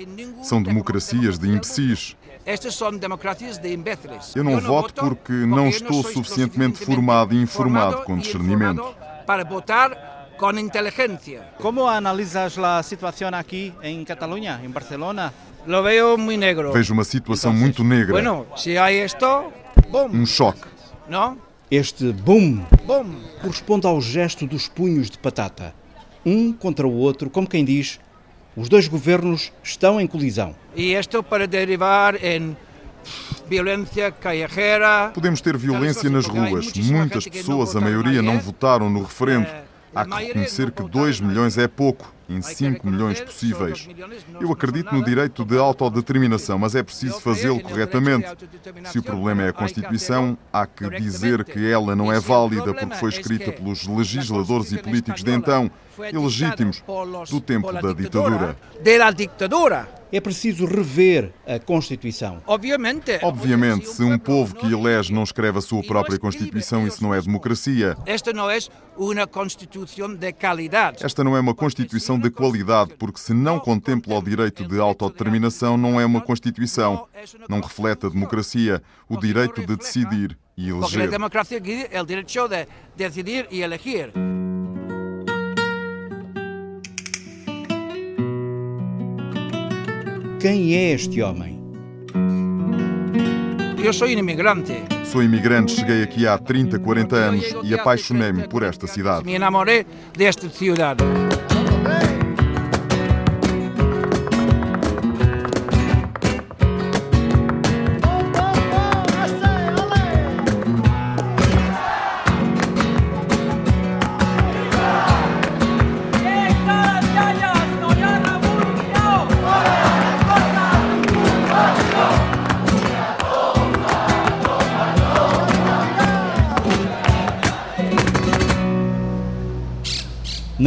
São 0.43 0.61
democracias 0.61 1.37
de 1.39 1.47
imbecis. 1.47 2.17
Estas 2.45 2.75
son 2.75 2.97
democracias 2.97 3.57
de 3.61 3.73
imbéciles. 3.73 4.33
Eu 4.33 4.43
não 4.43 4.59
voto 4.59 4.93
porque 4.93 5.33
não 5.33 5.67
estou 5.67 6.01
suficientemente 6.01 6.83
formado 6.83 7.33
e 7.33 7.41
informado 7.41 8.03
com 8.03 8.17
discernimento. 8.17 8.95
Para 9.25 9.43
votar 9.43 10.16
con 10.37 10.57
inteligencia. 10.59 11.53
¿Cómo 11.59 11.89
analizas 11.89 12.57
la 12.57 12.81
situación 12.83 13.33
aquí 13.33 13.73
en 13.81 14.05
Cataluña, 14.05 14.61
en 14.63 14.73
Barcelona? 14.73 15.33
Lo 15.65 15.83
veo 15.83 16.17
muy 16.17 16.37
negro. 16.37 16.71
Vejo 16.71 16.93
uma 16.93 17.03
situação 17.03 17.51
muito 17.51 17.83
negra. 17.83 18.11
Bueno, 18.13 18.45
si 18.55 18.77
hay 18.77 18.97
esto, 18.97 19.51
boom, 19.89 20.21
Um 20.21 20.25
choque. 20.25 20.61
¿no? 21.09 21.37
Este 21.69 22.13
boom 22.13 22.63
Boom. 22.85 23.17
corresponde 23.41 23.85
ao 23.87 23.99
gesto 23.99 24.47
dos 24.47 24.69
punhos 24.69 25.09
de 25.09 25.17
patata. 25.17 25.73
Um 26.25 26.53
contra 26.53 26.87
o 26.87 26.93
outro, 26.93 27.29
como 27.29 27.47
quem 27.47 27.65
diz, 27.65 27.99
os 28.55 28.69
dois 28.69 28.87
governos 28.87 29.51
estão 29.63 29.99
em 29.99 30.07
colisão. 30.07 30.55
Y 30.75 30.93
esto 30.93 31.21
para 31.21 31.45
derivar 31.47 32.15
en 32.23 32.55
violencia 33.49 34.11
callejera. 34.11 35.11
Podemos 35.13 35.41
ter 35.41 35.57
violência 35.57 36.09
nas 36.09 36.25
ruas. 36.25 36.71
Muitas 36.77 37.27
pessoas, 37.27 37.75
a 37.75 37.81
maioria, 37.81 38.21
não 38.21 38.39
votaram 38.39 38.89
no 38.89 39.03
referendo. 39.03 39.47
Há 39.95 40.05
que 40.05 40.25
reconhecer 40.25 40.71
que 40.71 40.83
2 40.83 41.21
milhões 41.21 41.57
é 41.57 41.67
pouco 41.67 42.13
em 42.29 42.41
5 42.41 42.85
milhões 42.85 43.21
possíveis. 43.21 43.87
Eu 44.39 44.51
acredito 44.51 44.93
no 44.93 45.03
direito 45.03 45.45
de 45.45 45.57
autodeterminação, 45.57 46.59
mas 46.59 46.75
é 46.75 46.83
preciso 46.83 47.19
fazê-lo 47.19 47.59
corretamente. 47.61 48.27
Se 48.91 48.99
o 48.99 49.03
problema 49.03 49.43
é 49.43 49.49
a 49.49 49.53
Constituição, 49.53 50.37
há 50.51 50.65
que 50.65 50.89
dizer 50.99 51.43
que 51.45 51.71
ela 51.71 51.95
não 51.95 52.11
é 52.11 52.19
válida 52.19 52.73
porque 52.73 52.95
foi 52.95 53.09
escrita 53.09 53.51
pelos 53.51 53.87
legisladores 53.87 54.71
e 54.71 54.77
políticos 54.77 55.23
de 55.23 55.31
então, 55.31 55.71
ilegítimos, 56.11 56.83
do 57.29 57.39
tempo 57.39 57.71
da 57.71 57.93
ditadura. 57.93 58.57
É 60.11 60.21
preciso 60.21 60.65
rever 60.65 61.33
a 61.45 61.59
Constituição. 61.59 62.41
Obviamente. 62.47 63.19
Obviamente, 63.21 63.89
se 63.89 64.01
um 64.03 64.17
povo 64.17 64.55
que 64.55 64.65
elege 64.65 65.11
não 65.13 65.23
escreve 65.23 65.57
a 65.57 65.61
sua 65.61 65.83
própria 65.83 66.17
Constituição, 66.17 66.87
isso 66.87 67.03
não 67.03 67.13
é 67.13 67.21
democracia. 67.21 67.97
Esta 68.05 68.31
no 68.31 68.49
es 68.49 68.69
una 68.97 69.27
constitución 69.27 70.17
de 70.17 70.31
calidad. 70.31 70.95
Esta 71.01 71.23
não 71.23 71.35
é 71.35 71.39
uma 71.39 71.53
Constituição 71.53 72.17
de 72.17 72.29
qualidade, 72.31 72.93
porque 72.97 73.19
se 73.19 73.33
não 73.33 73.59
contempla 73.59 74.17
o 74.17 74.21
direito 74.23 74.65
de 74.65 74.79
autodeterminação, 74.79 75.77
não 75.77 75.99
é 75.99 76.05
uma 76.05 76.21
Constituição. 76.21 77.07
Não 77.49 77.59
reflete 77.59 78.05
a 78.05 78.09
democracia, 78.09 78.81
o 79.09 79.17
direito 79.17 79.65
de 79.65 79.75
decidir 79.75 80.37
e 80.57 80.71
Porque 80.71 80.97
la 80.97 81.03
eleger. 81.03 81.09
democracia 81.11 81.61
quiere 81.61 81.89
el 81.91 82.05
derecho 82.05 82.47
de 82.47 82.67
decidir 82.95 83.47
y 83.51 83.61
elegir. 83.61 84.11
Quem 90.39 90.75
é 90.75 90.93
este 90.93 91.19
homem? 91.23 91.59
Yo 93.83 93.91
soy 93.91 94.13
un 94.13 94.19
inmigrante. 94.19 94.83
Sou 95.03 95.23
imigrante, 95.23 95.73
cheguei 95.73 96.03
aqui 96.03 96.27
há 96.27 96.37
30, 96.37 96.77
40 96.77 97.15
anos 97.15 97.55
e 97.63 97.73
apaixonei-me 97.73 98.47
por 98.47 98.61
esta 98.61 98.85
cidade. 98.85 99.25
Me 99.25 99.33
enamoré 99.33 99.85
de 100.15 100.25
esta 100.25 100.47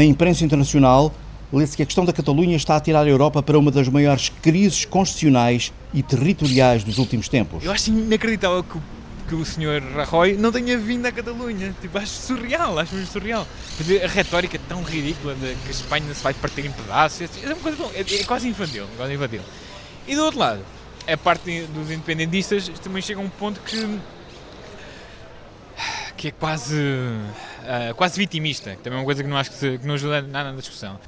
Na 0.01 0.05
imprensa 0.07 0.47
internacional, 0.47 1.15
lê-se 1.53 1.77
que 1.77 1.83
a 1.83 1.85
questão 1.85 2.07
da 2.07 2.13
Catalunha 2.15 2.57
está 2.57 2.75
a 2.75 2.81
tirar 2.81 3.03
a 3.03 3.07
Europa 3.07 3.43
para 3.43 3.59
uma 3.59 3.71
das 3.71 3.87
maiores 3.87 4.31
crises 4.41 4.87
constitucionais 4.87 5.75
e 5.93 6.03
territoriais 6.03 6.83
dos 6.83 6.97
últimos 6.97 7.29
tempos. 7.29 7.63
Eu 7.63 7.71
acho 7.71 7.91
inacreditável 7.91 8.65
que 8.65 8.79
que 9.29 9.35
o 9.35 9.45
senhor 9.45 9.81
Rajoy 9.95 10.39
não 10.39 10.51
tenha 10.51 10.77
vindo 10.79 11.05
à 11.05 11.13
Catalunha. 11.13 11.73
Tipo, 11.83 11.99
acho 11.99 12.13
surreal, 12.13 12.79
acho 12.79 12.95
mesmo 12.95 13.13
surreal. 13.13 13.47
A 14.03 14.09
retórica 14.09 14.59
tão 14.67 14.83
ridícula 14.83 15.35
de 15.35 15.55
que 15.55 15.69
a 15.69 15.71
Espanha 15.71 16.15
se 16.15 16.23
vai 16.23 16.33
partir 16.33 16.65
em 16.65 16.73
pedaços. 16.73 17.29
É 17.45 17.47
uma 17.47 17.57
coisa 17.57 17.77
tão, 17.77 17.91
é, 17.95 18.01
é 18.01 18.25
quase 18.25 18.49
infantil, 18.49 18.87
quase 18.97 19.13
infantil. 19.13 19.43
E 20.09 20.17
do 20.17 20.25
outro 20.25 20.41
lado, 20.41 20.61
a 21.07 21.17
parte 21.17 21.63
dos 21.75 21.91
independentistas 21.91 22.71
também 22.83 23.03
chega 23.03 23.21
a 23.21 23.23
um 23.23 23.29
ponto 23.29 23.61
que 23.61 23.77
que 26.21 26.29
é 26.29 26.31
quase 26.33 26.77
ah, 27.65 27.95
quase 27.97 28.19
vitimista, 28.19 28.77
que 28.77 28.83
também 28.83 28.99
é 28.99 29.01
uma 29.01 29.07
coisa 29.07 29.23
que 29.23 29.29
não 29.31 29.39
acho 29.39 29.51
que, 29.51 29.57
se- 29.57 29.79
que 29.79 29.87
não 29.87 29.95
ajuda 29.95 30.21
nada 30.21 30.53
na 30.53 30.59
discussão. 30.59 31.01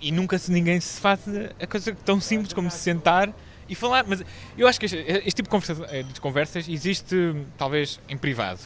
E 0.00 0.12
nunca 0.12 0.38
se 0.38 0.52
ninguém 0.52 0.78
se 0.78 1.00
faz 1.00 1.18
a 1.60 1.66
coisa 1.66 1.92
tão 2.04 2.20
simples 2.20 2.52
como 2.52 2.70
se 2.70 2.78
sentar 2.78 3.30
e 3.68 3.74
falar. 3.74 4.04
Mas 4.06 4.22
eu 4.56 4.68
acho 4.68 4.78
que 4.78 4.86
este, 4.86 4.96
este 4.96 5.42
tipo 5.42 5.48
de, 5.48 5.50
conversa, 5.50 5.86
eh, 5.90 6.04
de 6.04 6.20
conversas 6.20 6.68
existe 6.68 7.34
talvez 7.58 7.98
em 8.08 8.16
privado, 8.16 8.60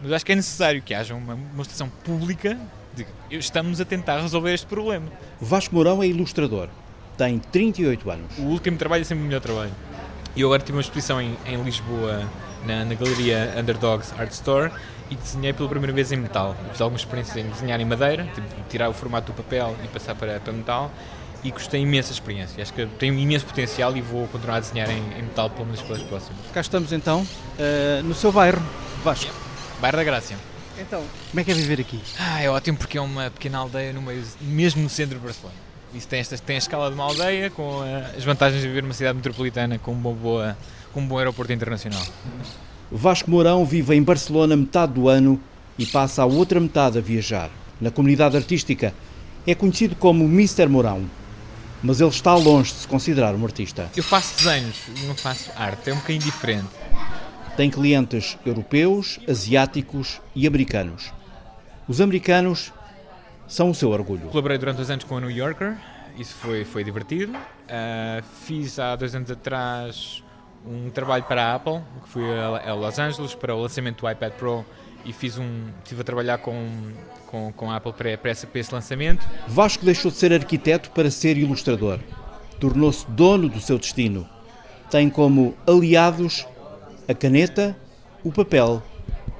mas 0.00 0.12
acho 0.12 0.24
que 0.24 0.30
é 0.30 0.36
necessário 0.36 0.80
que 0.80 0.94
haja 0.94 1.12
uma 1.12 1.34
demonstração 1.34 1.88
pública 2.04 2.56
de 2.94 3.02
que 3.02 3.36
estamos 3.36 3.80
a 3.80 3.84
tentar 3.84 4.20
resolver 4.20 4.54
este 4.54 4.66
problema. 4.68 5.10
Vasco 5.40 5.74
Mourão 5.74 6.00
é 6.04 6.06
ilustrador, 6.06 6.68
tem 7.16 7.40
38 7.40 8.08
anos. 8.08 8.38
O 8.38 8.42
último 8.42 8.78
trabalho 8.78 9.00
é 9.00 9.04
sempre 9.04 9.24
o 9.24 9.26
melhor 9.26 9.40
trabalho. 9.40 9.72
E 10.36 10.40
eu 10.40 10.46
agora 10.46 10.62
tive 10.62 10.76
uma 10.78 10.82
exposição 10.82 11.20
em, 11.20 11.36
em 11.46 11.60
Lisboa, 11.64 12.28
na, 12.64 12.84
na, 12.84 12.94
galeria 12.94 13.54
Underdogs 13.58 14.14
Art 14.16 14.30
Store, 14.30 14.70
e 15.10 15.14
desenhei 15.14 15.52
pela 15.52 15.68
primeira 15.68 15.92
vez 15.92 16.12
em 16.12 16.16
metal. 16.16 16.56
Fiz 16.72 16.80
algumas 16.80 17.02
experiências 17.02 17.36
em 17.36 17.48
desenhar 17.48 17.80
em 17.80 17.84
madeira, 17.84 18.24
tipo, 18.34 18.46
tirar 18.68 18.88
o 18.88 18.92
formato 18.92 19.32
do 19.32 19.36
papel 19.36 19.76
e 19.84 19.88
passar 19.88 20.14
para, 20.14 20.40
para 20.40 20.52
metal, 20.52 20.90
e 21.42 21.50
gostei 21.50 21.80
imensa 21.80 22.12
experiência. 22.12 22.62
Acho 22.62 22.72
que 22.72 22.86
tenho 22.98 23.14
um 23.14 23.18
imenso 23.18 23.46
potencial 23.46 23.96
e 23.96 24.00
vou 24.00 24.26
continuar 24.28 24.56
a 24.56 24.60
desenhar 24.60 24.90
em, 24.90 24.98
em 25.18 25.22
metal 25.22 25.48
pelo 25.50 25.66
menos 25.66 25.82
pelas 25.82 26.02
próximas. 26.02 26.38
Cá 26.52 26.60
estamos 26.60 26.92
então, 26.92 27.22
uh, 27.22 28.02
no 28.02 28.14
seu 28.14 28.32
bairro, 28.32 28.62
Vasco. 29.04 29.26
Yeah. 29.26 29.42
Bairro 29.80 29.96
da 29.96 30.04
Grácia. 30.04 30.36
Então, 30.78 31.02
como 31.30 31.40
é 31.40 31.44
que 31.44 31.50
é 31.50 31.54
viver 31.54 31.80
aqui? 31.80 32.00
Ah, 32.18 32.42
é 32.42 32.48
ótimo 32.48 32.78
porque 32.78 32.98
é 32.98 33.00
uma 33.00 33.30
pequena 33.30 33.58
aldeia 33.58 33.92
no 33.92 34.02
meio, 34.02 34.24
mesmo 34.40 34.82
no 34.82 34.88
centro 34.88 35.18
de 35.18 35.24
Barcelona. 35.24 35.56
Isso 35.94 36.06
tem, 36.06 36.20
esta, 36.20 36.36
tem 36.38 36.56
a 36.56 36.58
escala 36.58 36.88
de 36.88 36.94
uma 36.94 37.04
aldeia 37.04 37.50
com 37.50 37.80
uh, 37.80 38.16
as 38.16 38.22
vantagens 38.22 38.60
de 38.60 38.68
viver 38.68 38.82
numa 38.82 38.94
cidade 38.94 39.16
metropolitana 39.16 39.78
com, 39.78 39.92
uma 39.92 40.12
boa, 40.12 40.56
com 40.92 41.00
um 41.00 41.06
bom 41.06 41.18
aeroporto 41.18 41.52
internacional. 41.52 42.04
Vasco 42.90 43.30
Mourão 43.30 43.66
vive 43.66 43.94
em 43.94 44.02
Barcelona 44.02 44.56
metade 44.56 44.94
do 44.94 45.08
ano 45.08 45.38
e 45.78 45.84
passa 45.84 46.22
a 46.22 46.26
outra 46.26 46.58
metade 46.58 46.96
a 46.96 47.00
viajar. 47.02 47.50
Na 47.78 47.90
comunidade 47.90 48.36
artística 48.36 48.94
é 49.46 49.54
conhecido 49.54 49.94
como 49.94 50.24
Mr. 50.24 50.66
Mourão, 50.66 51.04
mas 51.82 52.00
ele 52.00 52.08
está 52.08 52.34
longe 52.34 52.72
de 52.72 52.78
se 52.78 52.88
considerar 52.88 53.34
um 53.34 53.44
artista. 53.44 53.90
Eu 53.94 54.02
faço 54.02 54.36
desenhos, 54.38 54.76
não 55.06 55.14
faço 55.14 55.50
arte, 55.54 55.90
é 55.90 55.92
um 55.92 55.96
bocadinho 55.96 56.22
diferente. 56.22 56.68
Tem 57.56 57.70
clientes 57.70 58.38
europeus, 58.44 59.20
asiáticos 59.28 60.20
e 60.34 60.46
americanos. 60.46 61.12
Os 61.86 62.00
americanos 62.00 62.72
são 63.46 63.70
o 63.70 63.74
seu 63.74 63.90
orgulho. 63.90 64.28
Colaborei 64.28 64.56
durante 64.56 64.76
dois 64.76 64.90
anos 64.90 65.04
com 65.04 65.18
a 65.18 65.20
New 65.20 65.30
Yorker, 65.30 65.76
isso 66.18 66.34
foi, 66.36 66.64
foi 66.64 66.82
divertido. 66.82 67.32
Uh, 67.36 68.24
fiz 68.44 68.78
há 68.78 68.96
dois 68.96 69.14
anos 69.14 69.30
atrás 69.30 70.22
um 70.66 70.90
trabalho 70.90 71.24
para 71.24 71.42
a 71.44 71.54
Apple, 71.54 71.80
que 72.02 72.08
fui 72.08 72.22
a, 72.24 72.74
Los 72.74 72.98
Angeles 72.98 73.34
para 73.34 73.54
o 73.54 73.62
lançamento 73.62 74.02
do 74.02 74.10
iPad 74.10 74.32
Pro 74.32 74.64
e 75.04 75.12
fiz 75.12 75.38
um, 75.38 75.68
estive 75.82 76.00
a 76.00 76.04
trabalhar 76.04 76.38
com, 76.38 76.68
com, 77.26 77.52
com 77.52 77.70
a 77.70 77.76
Apple 77.76 77.92
para, 77.92 78.18
para, 78.18 78.30
esse, 78.30 78.46
para 78.46 78.60
esse 78.60 78.74
lançamento. 78.74 79.26
Vasco 79.46 79.84
deixou 79.84 80.10
de 80.10 80.16
ser 80.16 80.32
arquiteto 80.32 80.90
para 80.90 81.10
ser 81.10 81.36
ilustrador. 81.36 82.00
Tornou-se 82.58 83.06
dono 83.10 83.48
do 83.48 83.60
seu 83.60 83.78
destino. 83.78 84.28
Tem 84.90 85.08
como 85.08 85.56
aliados 85.66 86.46
a 87.08 87.14
caneta, 87.14 87.76
o 88.24 88.32
papel 88.32 88.82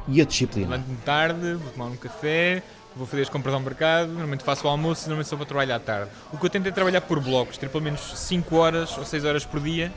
e 0.06 0.20
a 0.20 0.24
disciplina. 0.24 0.70
Levanto-me 0.70 0.96
tarde, 0.98 1.54
vou 1.54 1.72
tomar 1.72 1.86
um 1.86 1.96
café, 1.96 2.62
vou 2.96 3.06
fazer 3.06 3.22
as 3.22 3.28
compras 3.28 3.54
ao 3.54 3.60
mercado, 3.60 4.08
normalmente 4.08 4.44
faço 4.44 4.66
o 4.66 4.70
almoço 4.70 5.02
e 5.02 5.08
normalmente 5.08 5.28
só 5.28 5.36
para 5.36 5.46
trabalhar 5.46 5.76
à 5.76 5.80
tarde. 5.80 6.10
O 6.32 6.38
que 6.38 6.46
eu 6.46 6.50
tento 6.50 6.66
é 6.66 6.70
trabalhar 6.70 7.00
por 7.02 7.20
blocos, 7.20 7.58
ter 7.58 7.68
pelo 7.68 7.82
menos 7.82 8.00
5 8.00 8.56
horas 8.56 8.96
ou 8.96 9.04
6 9.04 9.24
horas 9.24 9.44
por 9.44 9.60
dia 9.60 9.92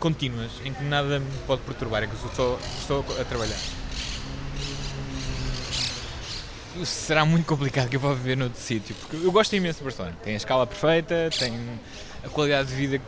contínuas, 0.00 0.50
em 0.64 0.72
que 0.72 0.82
nada 0.82 1.20
me 1.20 1.30
pode 1.46 1.62
perturbar, 1.62 2.02
em 2.02 2.08
que 2.08 2.14
eu 2.14 2.30
só 2.34 2.58
estou 2.80 3.04
a 3.20 3.24
trabalhar. 3.24 3.58
Será 6.84 7.24
muito 7.24 7.46
complicado 7.46 7.88
que 7.88 7.96
eu 7.96 8.00
vá 8.00 8.14
viver 8.14 8.36
noutro 8.36 8.60
sítio, 8.60 8.94
porque 8.96 9.16
eu 9.16 9.30
gosto 9.30 9.54
imenso 9.54 9.78
de 9.78 9.84
Barcelona. 9.84 10.16
Tem 10.22 10.34
a 10.34 10.36
escala 10.36 10.66
perfeita, 10.66 11.28
tem 11.38 11.52
a 12.24 12.28
qualidade 12.28 12.70
de 12.70 12.74
vida 12.74 13.00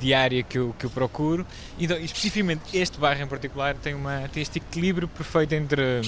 diária 0.00 0.42
que 0.42 0.58
eu, 0.58 0.74
que 0.78 0.86
eu 0.86 0.90
procuro. 0.90 1.46
Então, 1.78 1.98
especificamente 1.98 2.62
este 2.72 2.98
bairro 2.98 3.22
em 3.22 3.26
particular 3.26 3.74
tem, 3.74 3.94
uma, 3.94 4.28
tem 4.32 4.42
este 4.42 4.58
equilíbrio 4.58 5.06
perfeito 5.06 5.54
entre 5.54 6.00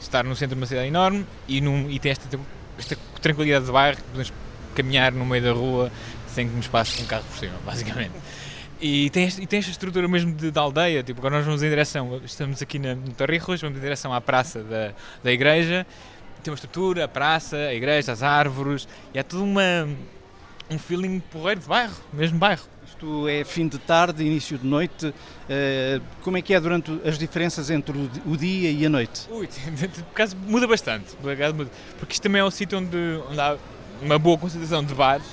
estar 0.00 0.22
no 0.22 0.36
centro 0.36 0.54
de 0.54 0.60
uma 0.60 0.66
cidade 0.66 0.86
enorme 0.86 1.26
e, 1.48 1.60
num, 1.60 1.90
e 1.90 1.98
tem 1.98 2.12
esta, 2.12 2.38
esta 2.78 2.96
tranquilidade 3.22 3.64
de 3.64 3.72
bairro, 3.72 3.98
podemos 4.02 4.32
caminhar 4.74 5.12
no 5.12 5.24
meio 5.24 5.42
da 5.42 5.52
rua 5.52 5.90
sem 6.28 6.48
que 6.48 6.54
nos 6.54 6.68
passe 6.68 7.02
um 7.02 7.06
carro 7.06 7.24
por 7.24 7.38
cima, 7.38 7.54
basicamente. 7.64 8.12
E 8.80 9.08
tem, 9.10 9.26
e 9.26 9.46
tem 9.46 9.58
esta 9.58 9.70
estrutura 9.70 10.06
mesmo 10.06 10.34
de, 10.34 10.50
de, 10.50 10.58
aldeia, 10.58 11.02
tipo, 11.02 11.20
quando 11.20 11.34
nós 11.34 11.44
vamos 11.44 11.62
em 11.62 11.68
direção, 11.68 12.20
estamos 12.24 12.60
aqui 12.60 12.78
na, 12.78 12.94
no 12.94 13.12
Torrijos, 13.12 13.60
vamos 13.60 13.78
em 13.78 13.80
direção 13.80 14.12
à 14.12 14.20
praça 14.20 14.62
da, 14.62 14.92
da 15.24 15.32
igreja, 15.32 15.86
tem 16.42 16.50
uma 16.50 16.56
estrutura, 16.56 17.04
a 17.04 17.08
praça, 17.08 17.56
a 17.56 17.74
igreja, 17.74 18.12
as 18.12 18.22
árvores, 18.22 18.86
e 19.14 19.18
há 19.18 19.24
tudo 19.24 19.44
uma, 19.44 19.88
um 20.70 20.78
feeling 20.78 21.20
porreiro 21.20 21.60
de 21.60 21.66
bairro, 21.66 21.94
mesmo 22.12 22.38
bairro. 22.38 22.64
Isto 22.86 23.26
é 23.28 23.44
fim 23.44 23.66
de 23.66 23.78
tarde, 23.78 24.22
início 24.22 24.56
de 24.56 24.66
noite. 24.66 25.06
Uh, 25.08 26.02
como 26.22 26.36
é 26.36 26.42
que 26.42 26.54
é 26.54 26.60
durante 26.60 27.00
as 27.04 27.18
diferenças 27.18 27.68
entre 27.68 28.10
o 28.24 28.36
dia 28.36 28.70
e 28.70 28.86
a 28.86 28.88
noite? 28.88 29.26
Ui, 29.30 29.48
por 30.04 30.10
acaso 30.12 30.36
muda 30.36 30.66
bastante, 30.66 31.16
porque 31.16 32.12
isto 32.12 32.22
também 32.22 32.40
é 32.40 32.44
um 32.44 32.50
sítio 32.50 32.78
onde, 32.78 32.96
onde 33.28 33.40
há 33.40 33.56
uma 34.02 34.18
boa 34.18 34.38
concentração 34.38 34.84
de 34.84 34.94
bares. 34.94 35.26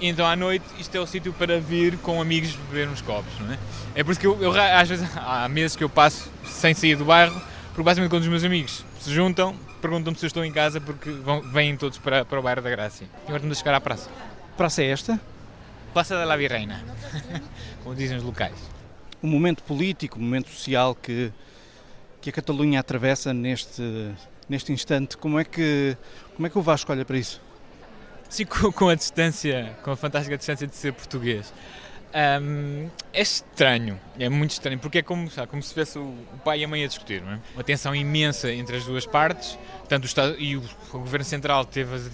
Então 0.00 0.26
à 0.26 0.34
noite 0.34 0.64
isto 0.78 0.94
é 0.94 1.00
o 1.00 1.06
sítio 1.06 1.32
para 1.32 1.60
vir 1.60 1.98
com 1.98 2.22
amigos 2.22 2.54
beber 2.70 2.88
uns 2.88 3.02
copos, 3.02 3.32
não 3.38 3.52
é? 3.52 3.58
É 3.94 4.02
por 4.02 4.12
isso 4.12 4.20
que 4.20 4.26
eu, 4.26 4.40
eu, 4.40 4.52
às 4.58 4.88
vezes 4.88 5.06
há 5.16 5.46
meses 5.48 5.76
que 5.76 5.84
eu 5.84 5.90
passo 5.90 6.30
sem 6.44 6.72
sair 6.72 6.96
do 6.96 7.04
bairro, 7.04 7.40
porque 7.68 7.82
basicamente 7.82 8.10
quando 8.10 8.22
os 8.22 8.28
meus 8.28 8.44
amigos 8.44 8.84
se 8.98 9.12
juntam, 9.12 9.54
perguntam-me 9.82 10.18
se 10.18 10.24
eu 10.24 10.28
estou 10.28 10.44
em 10.44 10.52
casa 10.52 10.80
porque 10.80 11.10
vão, 11.10 11.42
vêm 11.42 11.76
todos 11.76 11.98
para, 11.98 12.24
para 12.24 12.38
o 12.38 12.42
bairro 12.42 12.62
da 12.62 12.70
Graça. 12.70 13.04
E 13.04 13.06
agora 13.24 13.36
estamos 13.36 13.58
a 13.58 13.60
chegar 13.60 13.74
à 13.74 13.80
praça. 13.80 14.10
Praça 14.56 14.82
é 14.82 14.86
esta? 14.86 15.20
Praça 15.92 16.16
da 16.16 16.24
La 16.24 16.36
Virreina, 16.36 16.82
como 17.84 17.94
dizem 17.94 18.16
os 18.16 18.22
locais. 18.22 18.56
O 19.22 19.26
momento 19.26 19.62
político, 19.62 20.18
o 20.18 20.22
momento 20.22 20.48
social 20.48 20.94
que, 20.94 21.30
que 22.22 22.30
a 22.30 22.32
Catalunha 22.32 22.80
atravessa 22.80 23.34
neste, 23.34 23.82
neste 24.48 24.72
instante, 24.72 25.16
como 25.16 25.38
é, 25.38 25.44
que, 25.44 25.94
como 26.36 26.46
é 26.46 26.50
que 26.50 26.58
o 26.58 26.62
Vasco 26.62 26.90
olha 26.90 27.04
para 27.04 27.18
isso? 27.18 27.40
Sim, 28.30 28.44
com, 28.46 28.88
a 28.88 28.94
distância, 28.94 29.76
com 29.82 29.90
a 29.90 29.96
fantástica 29.96 30.38
distância 30.38 30.66
de 30.66 30.74
ser 30.76 30.92
português. 30.92 31.52
Um, 32.12 32.88
é 33.12 33.22
estranho, 33.22 33.98
é 34.18 34.28
muito 34.28 34.52
estranho, 34.52 34.78
porque 34.78 34.98
é 34.98 35.02
como, 35.02 35.30
sabe, 35.30 35.48
como 35.48 35.62
se 35.62 35.70
tivesse 35.70 35.98
o, 35.98 36.14
pai 36.44 36.60
e 36.60 36.64
a 36.64 36.68
mãe 36.68 36.82
a 36.82 36.86
discutir, 36.86 37.22
é? 37.22 37.38
Uma 37.54 37.62
tensão 37.62 37.94
imensa 37.94 38.52
entre 38.52 38.76
as 38.76 38.84
duas 38.84 39.06
partes, 39.06 39.58
tanto 39.88 40.04
o 40.04 40.06
Estado 40.06 40.36
e 40.38 40.56
o, 40.56 40.62
o 40.92 40.98
Governo 40.98 41.24
Central 41.24 41.64
teve. 41.64 42.10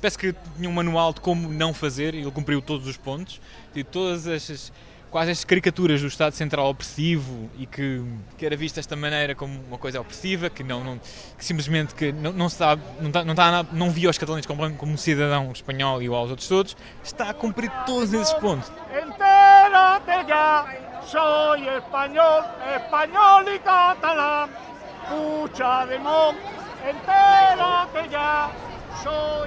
Parece 0.00 0.18
que 0.18 0.34
tinha 0.56 0.68
um 0.68 0.72
manual 0.72 1.14
de 1.14 1.20
como 1.20 1.48
não 1.50 1.72
fazer 1.72 2.14
e 2.14 2.18
ele 2.18 2.30
cumpriu 2.30 2.60
todos 2.60 2.86
os 2.86 2.96
pontos, 2.96 3.40
e 3.74 3.84
todas 3.84 4.26
as 4.26 4.72
quase 5.10 5.30
as 5.30 5.44
caricaturas 5.44 6.00
do 6.00 6.06
Estado 6.06 6.32
Central 6.34 6.68
opressivo 6.68 7.48
e 7.58 7.66
que, 7.66 8.02
que 8.36 8.44
era 8.44 8.56
vista 8.56 8.78
desta 8.78 8.94
maneira 8.94 9.34
como 9.34 9.58
uma 9.68 9.78
coisa 9.78 10.00
opressiva, 10.00 10.50
que 10.50 10.62
não, 10.62 10.84
não 10.84 10.98
que 11.36 11.44
simplesmente 11.44 11.94
que 11.94 12.12
não, 12.12 12.32
não 12.32 12.48
sabe, 12.48 12.82
não, 13.00 13.10
tá, 13.10 13.24
não, 13.24 13.34
tá, 13.34 13.66
não 13.72 13.90
via 13.90 14.10
os 14.10 14.18
catalães 14.18 14.46
como, 14.46 14.70
como 14.74 14.92
um 14.92 14.96
cidadão 14.96 15.50
espanhol 15.52 16.02
igual 16.02 16.22
aos 16.22 16.30
outros 16.30 16.48
todos, 16.48 16.76
está 17.02 17.30
a 17.30 17.34
cumprir 17.34 17.70
todos 17.86 18.12
esses 18.12 18.32
pontos. 18.34 18.70
Entérate 18.90 20.28
já, 20.28 20.74
sou 21.06 21.56
espanhol, 21.56 22.44
espanhol 22.76 23.42
e 23.48 23.58
catalão, 23.60 24.48
puxa 25.08 25.86
de 25.86 25.98
mon, 25.98 26.34
entérate 26.88 28.10
já. 28.10 28.50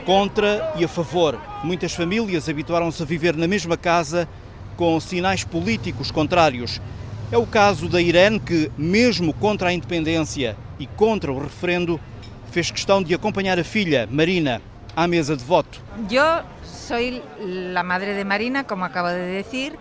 Contra 0.06 0.74
e 0.78 0.86
a 0.86 0.88
favor. 0.88 1.38
Muitas 1.62 1.93
famílias 1.93 2.47
habituaram-se 2.47 3.04
a 3.04 3.06
viver 3.06 3.36
na 3.36 3.47
mesma 3.47 3.76
casa 3.76 4.28
com 4.81 4.99
sinais 4.99 5.43
políticos 5.43 6.09
contrários. 6.09 6.81
É 7.31 7.37
o 7.37 7.45
caso 7.45 7.87
da 7.87 8.01
Irene, 8.01 8.39
que, 8.39 8.71
mesmo 8.75 9.31
contra 9.31 9.69
a 9.69 9.73
independência 9.73 10.57
e 10.79 10.87
contra 10.87 11.31
o 11.31 11.39
referendo, 11.39 11.99
fez 12.49 12.71
questão 12.71 13.03
de 13.03 13.13
acompanhar 13.13 13.59
a 13.59 13.63
filha, 13.63 14.09
Marina, 14.09 14.59
à 14.95 15.07
mesa 15.07 15.37
de 15.37 15.43
voto. 15.43 15.79
Eu 16.09 16.43
sou 16.63 16.97
a 16.97 17.83
madre 17.83 18.15
de 18.15 18.23
Marina, 18.23 18.63
como 18.63 18.83
acaba 18.83 19.13
de 19.13 19.43
dizer, 19.43 19.77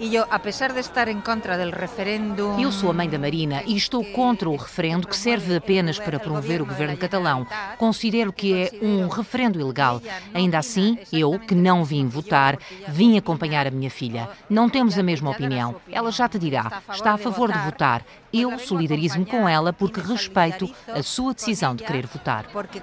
e 0.00 0.16
eu, 0.16 0.24
apesar 0.30 0.72
de 0.72 0.80
estar 0.80 1.08
em 1.08 1.20
contra 1.20 1.58
do 1.58 1.76
referendo. 1.76 2.56
Eu 2.58 2.72
sou 2.72 2.90
a 2.90 2.94
mãe 2.94 3.08
da 3.08 3.18
Marina 3.18 3.62
e 3.66 3.76
estou 3.76 4.02
contra 4.02 4.48
o 4.48 4.56
referendo 4.56 5.06
que 5.06 5.16
serve 5.16 5.54
apenas 5.54 5.98
para 5.98 6.18
promover 6.18 6.62
o 6.62 6.66
governo 6.66 6.96
catalão. 6.96 7.46
Considero 7.76 8.32
que 8.32 8.54
é 8.54 8.70
um 8.80 9.08
referendo 9.08 9.60
ilegal. 9.60 10.00
Ainda 10.32 10.58
assim, 10.58 10.98
eu, 11.12 11.38
que 11.38 11.54
não 11.54 11.84
vim 11.84 12.08
votar, 12.08 12.58
vim 12.88 13.18
acompanhar 13.18 13.66
a 13.66 13.70
minha 13.70 13.90
filha. 13.90 14.30
Não 14.48 14.70
temos 14.70 14.98
a 14.98 15.02
mesma 15.02 15.30
opinião. 15.30 15.76
Ela 15.92 16.10
já 16.10 16.26
te 16.26 16.38
dirá. 16.38 16.82
Está 16.90 17.12
a 17.12 17.18
favor 17.18 17.52
de 17.52 17.58
votar. 17.58 18.02
Eu 18.32 18.58
solidarizo-me 18.58 19.26
com 19.26 19.46
ela 19.46 19.70
porque 19.70 20.00
respeito 20.00 20.72
a 20.88 21.02
sua 21.02 21.34
decisão 21.34 21.74
de 21.74 21.84
querer 21.84 22.06
votar. 22.06 22.46
Porque, 22.50 22.80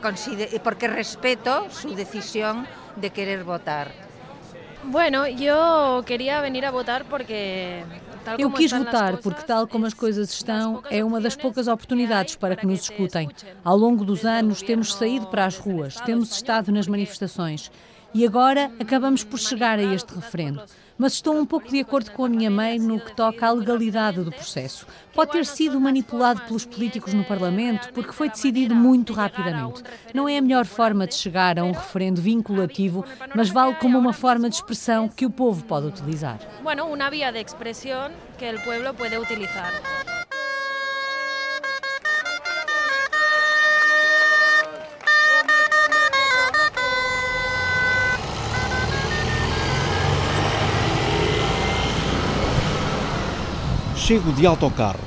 porque 0.64 0.88
respeito 0.88 1.50
sua 1.72 1.96
decisão 1.96 2.64
de 2.96 3.10
querer 3.10 3.44
votar. 3.44 4.07
Bueno, 4.88 5.26
eu 5.28 6.02
queria 6.04 6.42
venir 6.42 6.64
a 6.66 6.72
votar 6.72 7.04
porque 7.04 7.84
eu 8.38 8.50
quis 8.52 8.72
votar 8.72 9.18
porque, 9.18 9.44
tal 9.44 9.68
como 9.68 9.86
as 9.86 9.94
coisas 9.94 10.32
estão, 10.32 10.82
é 10.90 11.04
uma 11.04 11.20
das 11.20 11.36
poucas 11.36 11.68
oportunidades 11.68 12.36
para 12.36 12.56
que 12.56 12.66
nos 12.66 12.82
escutem. 12.84 13.30
Ao 13.64 13.78
longo 13.78 14.04
dos 14.04 14.26
anos, 14.26 14.62
temos 14.62 14.94
saído 14.94 15.28
para 15.28 15.46
as 15.46 15.58
ruas, 15.58 15.96
temos 16.02 16.32
estado 16.32 16.72
nas 16.72 16.88
manifestações. 16.88 17.72
E 18.14 18.26
agora 18.26 18.72
acabamos 18.80 19.24
por 19.24 19.40
chegar 19.40 19.78
a 19.78 19.84
este 19.84 20.14
referendo. 20.16 20.64
Mas 20.98 21.14
estou 21.14 21.36
um 21.36 21.46
pouco 21.46 21.70
de 21.70 21.80
acordo 21.80 22.12
com 22.12 22.26
a 22.26 22.30
minha 22.30 22.50
mãe 22.50 22.80
no 22.80 23.00
que 23.00 23.16
toca 23.16 23.48
à 23.48 23.52
legalidade 23.52 24.22
do 24.22 24.32
processo. 24.32 24.88
Pode 25.14 25.32
ter 25.32 25.46
sido 25.46 25.80
manipulado 25.80 26.42
pelos 26.42 26.66
políticos 26.66 27.14
no 27.14 27.24
Parlamento 27.24 27.94
porque 27.94 28.12
foi 28.12 28.30
decidido 28.30 28.74
muito 28.74 29.14
rapidamente. 29.14 29.84
Não 30.14 30.28
é 30.28 30.38
a 30.38 30.42
melhor 30.42 30.66
forma 30.66 31.06
de 31.06 31.14
chegar 31.16 31.60
a 31.60 31.64
um 31.64 31.72
referendo 31.72 32.22
vinculativo, 32.22 33.06
mas 33.36 33.50
vale 33.50 33.76
como 33.76 33.98
uma 33.98 34.14
forma 34.14 34.50
de 34.50 34.56
expressão 34.56 35.08
que 35.08 35.26
o 35.26 35.30
povo 35.30 35.64
pode 35.64 35.88
utilizar. 35.88 36.40
Bueno, 36.64 36.86
uma 36.86 37.10
via 37.10 37.32
de 37.32 37.42
expressão 37.42 38.12
que 38.38 38.50
o 38.50 38.62
povo 38.62 38.94
pode 38.96 39.18
utilizar. 39.18 40.17
Chego 54.08 54.32
de 54.32 54.48
autocarro. 54.48 55.04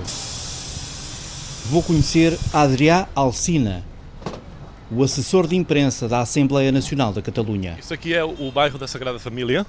Vou 1.71 1.83
conhecer 1.83 2.39
Adrià 2.53 3.09
Alcina, 3.15 3.83
o 4.91 5.03
assessor 5.03 5.47
de 5.47 5.57
imprensa 5.57 6.07
da 6.07 6.21
Assembleia 6.21 6.71
Nacional 6.71 7.11
da 7.11 7.23
Catalunha. 7.23 7.79
Isso 7.81 7.95
aqui 7.95 8.13
é 8.13 8.23
o 8.23 8.53
bairro 8.53 8.79
da 8.79 8.87
Sagrada 8.87 9.19
Família. 9.19 9.65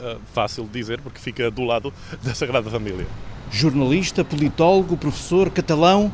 Uh, 0.00 0.20
fácil 0.32 0.62
de 0.62 0.70
dizer 0.70 1.00
porque 1.00 1.18
fica 1.18 1.50
do 1.50 1.64
lado 1.64 1.92
da 2.22 2.32
Sagrada 2.36 2.70
Família. 2.70 3.04
Jornalista, 3.50 4.24
politólogo, 4.24 4.96
professor 4.96 5.50
catalão 5.50 6.12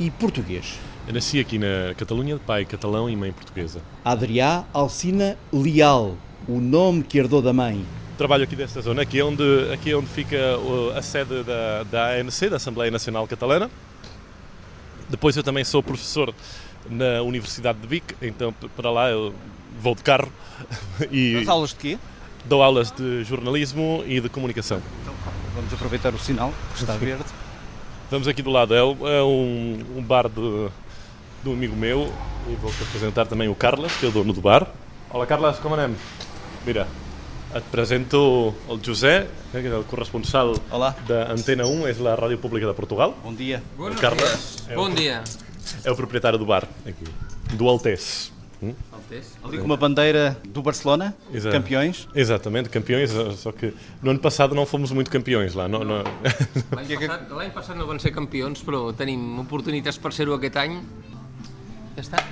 e 0.00 0.10
português. 0.10 0.78
Eu 1.06 1.12
nasci 1.12 1.38
aqui 1.40 1.58
na 1.58 1.92
Catalunha, 1.94 2.36
de 2.36 2.40
pai 2.40 2.64
catalão 2.64 3.10
e 3.10 3.14
mãe 3.14 3.32
portuguesa. 3.32 3.82
Adrià 4.02 4.64
Alcina 4.72 5.36
Leal, 5.52 6.16
o 6.48 6.58
nome 6.58 7.02
que 7.02 7.18
herdou 7.18 7.42
da 7.42 7.52
mãe. 7.52 7.84
Trabalho 8.16 8.44
aqui 8.44 8.54
desta 8.54 8.80
zona, 8.82 9.02
aqui 9.02 9.18
é 9.18 9.24
onde, 9.24 9.42
aqui 9.72 9.90
é 9.90 9.96
onde 9.96 10.06
fica 10.06 10.36
a 10.96 11.02
sede 11.02 11.42
da, 11.42 11.82
da 11.84 12.20
ANC, 12.20 12.48
da 12.48 12.56
Assembleia 12.56 12.90
Nacional 12.90 13.26
Catalana. 13.26 13.70
Depois 15.08 15.36
eu 15.36 15.42
também 15.42 15.64
sou 15.64 15.82
professor 15.82 16.34
na 16.88 17.22
Universidade 17.22 17.78
de 17.78 17.86
Vic, 17.86 18.14
então 18.20 18.52
para 18.76 18.90
lá 18.90 19.10
eu 19.10 19.34
vou 19.80 19.94
de 19.94 20.02
carro. 20.02 20.30
E 21.10 21.44
aulas 21.48 21.70
de 21.70 21.76
quê? 21.76 21.98
Dou 22.44 22.62
aulas 22.62 22.90
de 22.90 23.24
jornalismo 23.24 24.04
e 24.06 24.20
de 24.20 24.28
comunicação. 24.28 24.80
Então, 25.02 25.14
vamos 25.54 25.72
aproveitar 25.72 26.14
o 26.14 26.18
sinal, 26.18 26.52
que 26.74 26.80
está 26.80 26.96
verde. 26.96 27.24
Estamos 28.04 28.28
aqui 28.28 28.42
do 28.42 28.50
lado, 28.50 28.74
é, 28.74 28.78
é 28.78 29.22
um, 29.22 29.84
um 29.96 30.02
bar 30.02 30.28
de, 30.28 30.68
de 31.42 31.48
um 31.48 31.52
amigo 31.52 31.74
meu 31.74 32.12
e 32.48 32.54
vou-te 32.56 32.82
apresentar 32.82 33.26
também 33.26 33.48
o 33.48 33.54
Carlos, 33.54 33.96
que 33.96 34.04
é 34.04 34.08
o 34.08 34.12
dono 34.12 34.32
do 34.32 34.40
bar. 34.40 34.66
Olá 35.10 35.26
Carlos, 35.26 35.58
como 35.58 35.76
é? 35.76 35.90
Mira, 36.64 36.86
et 37.54 37.64
presento 37.70 38.54
el 38.70 38.80
José, 38.84 39.26
que 39.52 39.60
és 39.60 39.72
el 39.72 39.84
corresponsal 39.88 40.54
d'Antena 41.08 41.66
1, 41.68 41.88
és 41.90 42.00
la 42.02 42.14
ràdio 42.18 42.40
pública 42.40 42.68
de 42.68 42.74
Portugal. 42.76 43.14
Bon 43.24 43.36
dia. 43.36 43.60
El 43.78 43.96
Carles. 44.00 44.64
Bon 44.74 44.94
dia. 44.94 45.22
É 45.84 45.90
o 45.90 45.96
proprietário 45.96 46.38
do 46.38 46.46
bar, 46.46 46.66
aqui. 46.86 47.04
Do 47.54 47.68
Altés. 47.68 48.32
Hum? 48.62 48.74
Altés. 48.92 49.36
Ali 49.44 49.58
com 49.58 49.64
uma 49.64 49.76
bandeira 49.76 50.38
do 50.48 50.62
Barcelona, 50.62 51.14
Exato. 51.32 51.54
campeões. 51.54 52.08
Exatamente, 52.14 52.68
campeões, 52.68 53.10
só 53.36 53.52
que 53.52 53.74
no 54.02 54.10
ano 54.10 54.20
passado 54.20 54.54
não 54.54 54.64
fomos 54.64 54.90
muito 54.92 55.10
campeões 55.10 55.54
lá. 55.54 55.68
No, 55.68 55.84
no... 55.84 56.02
L'any 56.72 56.96
passat, 56.96 57.52
passat 57.54 57.76
no 57.76 57.86
van 57.86 58.00
ser 58.00 58.12
campions, 58.12 58.62
però 58.64 58.92
tenim 58.96 59.38
oportunitats 59.42 59.98
per 59.98 60.12
ser-ho 60.14 60.34
aquest 60.38 60.56
any. 60.56 60.80
Ja 61.96 62.02
està. 62.06 62.24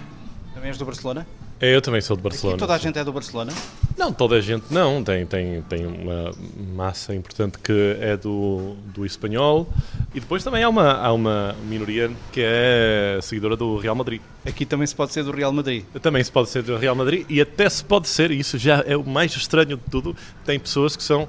Também 0.55 0.71
és 0.71 0.79
do 0.79 0.87
Barcelona? 0.89 1.27
É, 1.61 1.75
eu 1.75 1.83
também 1.83 2.01
sou 2.01 2.17
de 2.17 2.23
Barcelona. 2.23 2.55
Aqui 2.55 2.61
toda 2.61 2.75
a 2.75 2.79
gente 2.79 2.99
é 2.99 3.05
do 3.05 3.13
Barcelona? 3.13 3.53
Não, 3.99 4.11
toda 4.15 4.37
a 4.37 4.41
gente 4.41 4.65
não. 4.71 5.05
Tem, 5.05 5.27
tem, 5.27 5.61
tem 5.63 5.87
uma 5.87 6.33
massa 6.75 7.15
importante 7.15 7.59
que 7.59 7.99
é 8.01 8.17
do, 8.17 8.77
do 8.95 9.05
espanhol 9.05 9.69
e 10.15 10.21
depois 10.21 10.43
também 10.43 10.63
há 10.63 10.69
uma, 10.71 10.93
há 10.93 11.13
uma 11.13 11.55
minoria 11.69 12.11
que 12.33 12.41
é 12.43 13.19
seguidora 13.21 13.57
do 13.57 13.77
Real 13.77 13.95
Madrid. 13.95 14.23
Aqui 14.47 14.65
também 14.65 14.87
se 14.87 14.95
pode 14.95 15.13
ser 15.13 15.23
do 15.23 15.33
Real 15.33 15.53
Madrid? 15.53 15.85
Também 16.01 16.25
se 16.25 16.33
pode 16.33 16.49
ser 16.49 16.63
do 16.63 16.79
Real 16.79 16.95
Madrid 16.95 17.27
e 17.29 17.43
até 17.43 17.69
se 17.69 17.85
pode 17.85 18.09
ser, 18.09 18.31
e 18.31 18.41
isso 18.41 18.57
já 18.57 18.83
é 18.87 18.97
o 18.97 19.05
mais 19.05 19.37
estranho 19.37 19.77
de 19.77 19.91
tudo, 19.91 20.17
tem 20.47 20.59
pessoas 20.59 20.97
que 20.97 21.03
são 21.03 21.29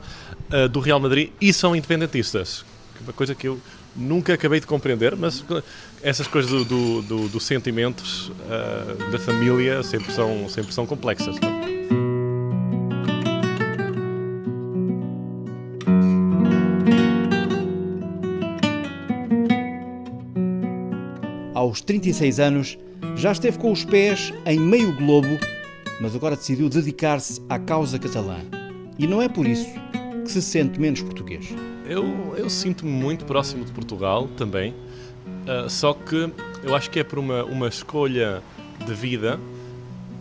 uh, 0.50 0.70
do 0.70 0.80
Real 0.80 1.00
Madrid 1.00 1.32
e 1.42 1.52
são 1.52 1.76
independentistas. 1.76 2.64
Uma 3.02 3.14
coisa 3.14 3.34
que 3.34 3.48
eu 3.48 3.60
nunca 3.96 4.34
acabei 4.34 4.60
de 4.60 4.68
compreender, 4.68 5.16
mas 5.16 5.44
essas 6.02 6.28
coisas 6.28 6.52
dos 6.52 6.66
do, 6.66 7.02
do, 7.02 7.30
do 7.30 7.40
sentimentos 7.40 8.30
uh, 8.30 9.12
da 9.12 9.20
família 9.20 9.84
sempre 9.84 10.12
são, 10.12 10.48
sempre 10.50 10.74
são 10.74 10.86
complexas. 10.86 11.36
Não? 11.40 11.62
Aos 21.54 21.80
36 21.82 22.40
anos, 22.40 22.78
já 23.16 23.32
esteve 23.32 23.60
com 23.60 23.72
os 23.72 23.86
pés 23.86 24.34
em 24.46 24.60
meio 24.60 24.96
globo, 24.96 25.38
mas 26.02 26.16
agora 26.16 26.36
decidiu 26.36 26.68
dedicar-se 26.68 27.40
à 27.48 27.60
causa 27.60 28.00
catalã. 28.00 28.40
E 28.98 29.06
não 29.06 29.22
é 29.22 29.30
por 29.30 29.46
isso 29.46 29.70
que 30.24 30.32
se 30.32 30.42
sente 30.42 30.80
menos 30.80 31.02
português. 31.02 31.54
Eu, 31.86 32.36
eu 32.38 32.50
sinto-me 32.50 32.92
muito 32.92 33.26
próximo 33.26 33.66
de 33.66 33.72
Portugal 33.72 34.28
também, 34.38 34.72
uh, 34.72 35.70
só 35.70 35.94
que 35.94 36.32
eu 36.64 36.76
acho 36.76 36.90
que 36.90 37.00
é 37.00 37.04
por 37.04 37.20
uma, 37.20 37.44
uma 37.44 37.68
escolha 37.68 38.42
de 38.86 38.94
vida. 38.94 39.40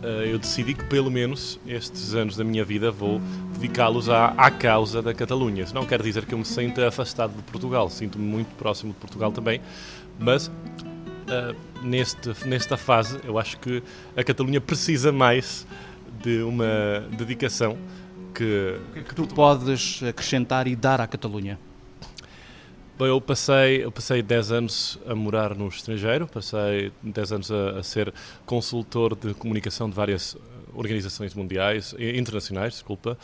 Uh, 0.01 0.25
eu 0.25 0.39
decidi 0.39 0.73
que 0.73 0.83
pelo 0.85 1.11
menos 1.11 1.59
estes 1.67 2.15
anos 2.15 2.35
da 2.35 2.43
minha 2.43 2.65
vida 2.65 2.89
vou 2.89 3.21
dedicá-los 3.53 4.09
à, 4.09 4.29
à 4.29 4.49
causa 4.49 5.01
da 5.01 5.13
Catalunha. 5.13 5.63
Isso 5.63 5.75
não 5.75 5.85
quer 5.85 6.01
dizer 6.01 6.25
que 6.25 6.33
eu 6.33 6.39
me 6.39 6.45
sinta 6.45 6.87
afastado 6.87 7.35
de 7.35 7.43
Portugal, 7.43 7.89
sinto-me 7.89 8.25
muito 8.25 8.53
próximo 8.55 8.93
de 8.93 8.99
Portugal 8.99 9.31
também, 9.31 9.61
mas 10.19 10.47
uh, 10.47 11.55
neste, 11.83 12.31
nesta 12.47 12.75
fase 12.75 13.19
eu 13.23 13.37
acho 13.37 13.59
que 13.59 13.83
a 14.17 14.23
Catalunha 14.23 14.59
precisa 14.59 15.11
mais 15.11 15.67
de 16.23 16.41
uma 16.41 17.05
dedicação 17.15 17.77
que, 18.41 18.79
o 18.89 18.93
que 18.93 18.99
é 18.99 19.03
que 19.03 19.15
tu 19.15 19.27
podes 19.27 20.01
acrescentar 20.01 20.67
e 20.67 20.75
dar 20.75 20.99
à 20.99 21.05
Catalunha? 21.05 21.59
Bem, 22.97 23.07
eu 23.07 23.21
passei, 23.21 23.83
eu 23.83 23.91
passei 23.91 24.21
10 24.21 24.51
anos 24.51 24.99
a 25.05 25.13
morar 25.13 25.55
no 25.55 25.67
estrangeiro, 25.67 26.27
passei 26.27 26.91
10 27.03 27.31
anos 27.33 27.51
a, 27.51 27.79
a 27.79 27.83
ser 27.83 28.13
consultor 28.45 29.15
de 29.15 29.33
comunicação 29.35 29.89
de 29.89 29.95
várias 29.95 30.35
organizações 30.73 31.33
mundiais, 31.33 31.93
internacionais, 31.99 32.73
desculpa, 32.73 33.17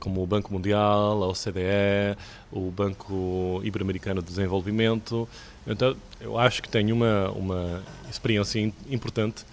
como 0.00 0.20
o 0.20 0.26
Banco 0.26 0.52
Mundial, 0.52 1.22
a 1.22 1.28
OCDE, 1.28 2.18
o 2.50 2.72
Banco 2.72 3.60
Ibero-Americano 3.62 4.20
de 4.20 4.26
Desenvolvimento. 4.26 5.28
Então, 5.64 5.96
eu 6.20 6.36
acho 6.36 6.60
que 6.60 6.68
tenho 6.68 6.96
uma, 6.96 7.30
uma 7.30 7.82
experiência 8.10 8.58
importante 8.90 9.44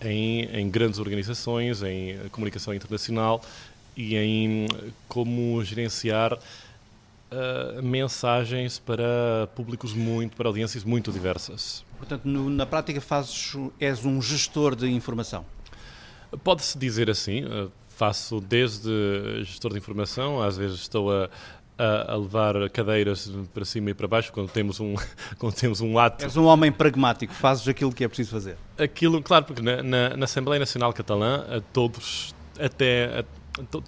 em, 0.00 0.44
em 0.46 0.68
grandes 0.68 0.98
organizações, 0.98 1.84
em 1.84 2.18
comunicação 2.32 2.74
internacional 2.74 3.40
e 3.96 4.16
em 4.16 4.66
como 5.08 5.62
gerenciar 5.64 6.38
uh, 7.32 7.82
mensagens 7.82 8.78
para 8.78 9.48
públicos 9.54 9.94
muito, 9.94 10.36
para 10.36 10.48
audiências 10.48 10.84
muito 10.84 11.10
diversas. 11.10 11.84
Portanto, 11.98 12.24
no, 12.24 12.50
na 12.50 12.66
prática 12.66 13.00
fazes, 13.00 13.56
és 13.80 14.04
um 14.04 14.20
gestor 14.20 14.74
de 14.74 14.90
informação? 14.90 15.44
Pode-se 16.42 16.78
dizer 16.78 17.10
assim, 17.10 17.44
uh, 17.44 17.70
faço 17.88 18.40
desde 18.40 19.44
gestor 19.44 19.72
de 19.72 19.78
informação, 19.78 20.42
às 20.42 20.56
vezes 20.56 20.80
estou 20.80 21.12
a, 21.12 21.28
a, 21.78 22.16
levar 22.16 22.70
cadeiras 22.70 23.30
para 23.52 23.64
cima 23.64 23.90
e 23.90 23.94
para 23.94 24.08
baixo 24.08 24.32
quando 24.32 24.50
temos 24.50 24.80
um, 24.80 24.94
quando 25.38 25.54
temos 25.54 25.80
um 25.80 25.98
ato. 25.98 26.24
És 26.24 26.36
um 26.36 26.44
homem 26.44 26.72
pragmático, 26.72 27.34
fazes 27.34 27.68
aquilo 27.68 27.92
que 27.92 28.02
é 28.02 28.08
preciso 28.08 28.30
fazer. 28.30 28.56
Aquilo, 28.78 29.22
claro, 29.22 29.44
porque 29.44 29.62
na, 29.62 29.82
na, 29.82 30.16
na 30.16 30.24
Assembleia 30.24 30.58
Nacional 30.58 30.92
Catalã, 30.92 31.44
todos, 31.72 32.34
até, 32.58 33.24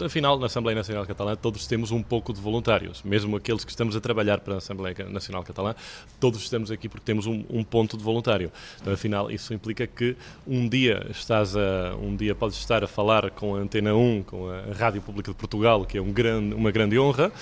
Afinal, 0.04 0.38
na 0.38 0.44
Assembleia 0.44 0.76
Nacional 0.76 1.06
Catalã, 1.06 1.34
todos 1.34 1.66
temos 1.66 1.90
um 1.90 2.02
pouco 2.02 2.34
de 2.34 2.40
voluntários, 2.40 3.02
mesmo 3.02 3.36
aqueles 3.36 3.64
que 3.64 3.70
estamos 3.70 3.96
a 3.96 4.00
trabalhar 4.00 4.40
para 4.40 4.54
a 4.54 4.58
Assembleia 4.58 4.94
Nacional 5.08 5.42
Catalã, 5.42 5.74
todos 6.20 6.42
estamos 6.42 6.70
aqui 6.70 6.86
porque 6.86 7.04
temos 7.04 7.26
um, 7.26 7.42
um 7.48 7.64
ponto 7.64 7.96
de 7.96 8.04
voluntário. 8.04 8.52
Então, 8.78 8.92
afinal, 8.92 9.30
isso 9.30 9.54
implica 9.54 9.86
que 9.86 10.16
um 10.46 10.68
dia 10.68 11.06
estás 11.10 11.56
a, 11.56 11.96
um 11.96 12.14
dia 12.14 12.34
podes 12.34 12.58
estar 12.58 12.84
a 12.84 12.86
falar 12.86 13.30
com 13.30 13.54
a 13.56 13.58
Antena 13.58 13.94
1, 13.94 14.24
com 14.24 14.50
a 14.50 14.74
Rádio 14.74 15.00
Pública 15.00 15.30
de 15.30 15.36
Portugal, 15.36 15.86
que 15.86 15.96
é 15.96 16.02
um 16.02 16.12
grande, 16.12 16.54
uma 16.54 16.70
grande 16.70 16.98
honra, 16.98 17.32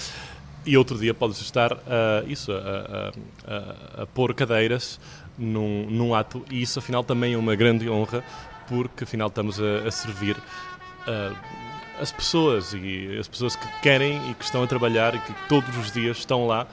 e 0.65 0.77
outro 0.77 0.97
dia 0.97 1.13
podes 1.13 1.41
estar 1.41 1.73
a, 1.73 2.23
isso, 2.29 2.53
a, 2.53 3.13
a, 3.49 4.03
a 4.03 4.07
pôr 4.07 4.33
cadeiras 4.33 5.01
num, 5.37 5.91
num, 5.91 6.15
ato, 6.15 6.45
e 6.49 6.63
isso 6.63 6.79
afinal 6.79 7.03
também 7.03 7.35
é 7.35 7.37
uma 7.37 7.57
grande 7.57 7.91
honra, 7.91 8.23
porque 8.69 9.03
afinal 9.03 9.27
estamos 9.27 9.59
a, 9.61 9.91
servir 9.91 10.37
as 12.03 12.11
pessoas 12.11 12.75
e 12.75 13.17
as 13.17 13.29
pessoas 13.29 13.55
que 13.55 13.67
querem 13.81 14.21
e 14.29 14.35
que 14.35 14.45
estão 14.45 14.61
a 14.65 14.67
trabalhar 14.67 15.15
e 15.15 15.21
que 15.21 15.33
todos 15.49 15.77
os 15.77 15.93
dias 15.93 16.19
estão 16.19 16.49
lá 16.49 16.67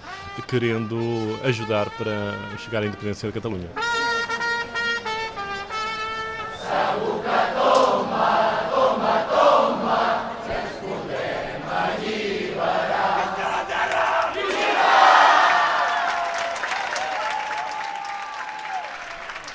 querendo 0.48 1.39
ajudar 1.44 1.88
para 1.92 2.58
chegar 2.58 2.82
à 2.82 2.88
independência 2.88 3.28
da 3.30 3.34
Catalunha. 3.34 3.70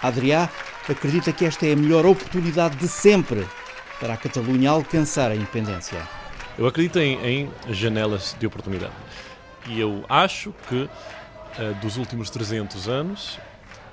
Adriá 0.00 0.50
acredita 0.88 1.32
que 1.32 1.46
esta 1.46 1.66
é 1.66 1.72
a 1.72 1.76
melhor 1.76 2.04
oportunidade 2.06 2.76
de 2.76 2.86
sempre 2.86 3.44
para 4.04 4.12
a 4.12 4.16
Catalunha 4.18 4.68
alcançar 4.68 5.30
a 5.30 5.34
independência. 5.34 6.06
Eu 6.58 6.66
acredito 6.66 6.98
em, 6.98 7.18
em 7.24 7.50
janelas 7.70 8.36
de 8.38 8.46
oportunidade. 8.46 8.92
E 9.66 9.80
eu 9.80 10.04
acho 10.10 10.52
que 10.68 10.82
uh, 10.82 11.74
dos 11.80 11.96
últimos 11.96 12.28
300 12.28 12.86
anos, 12.86 13.38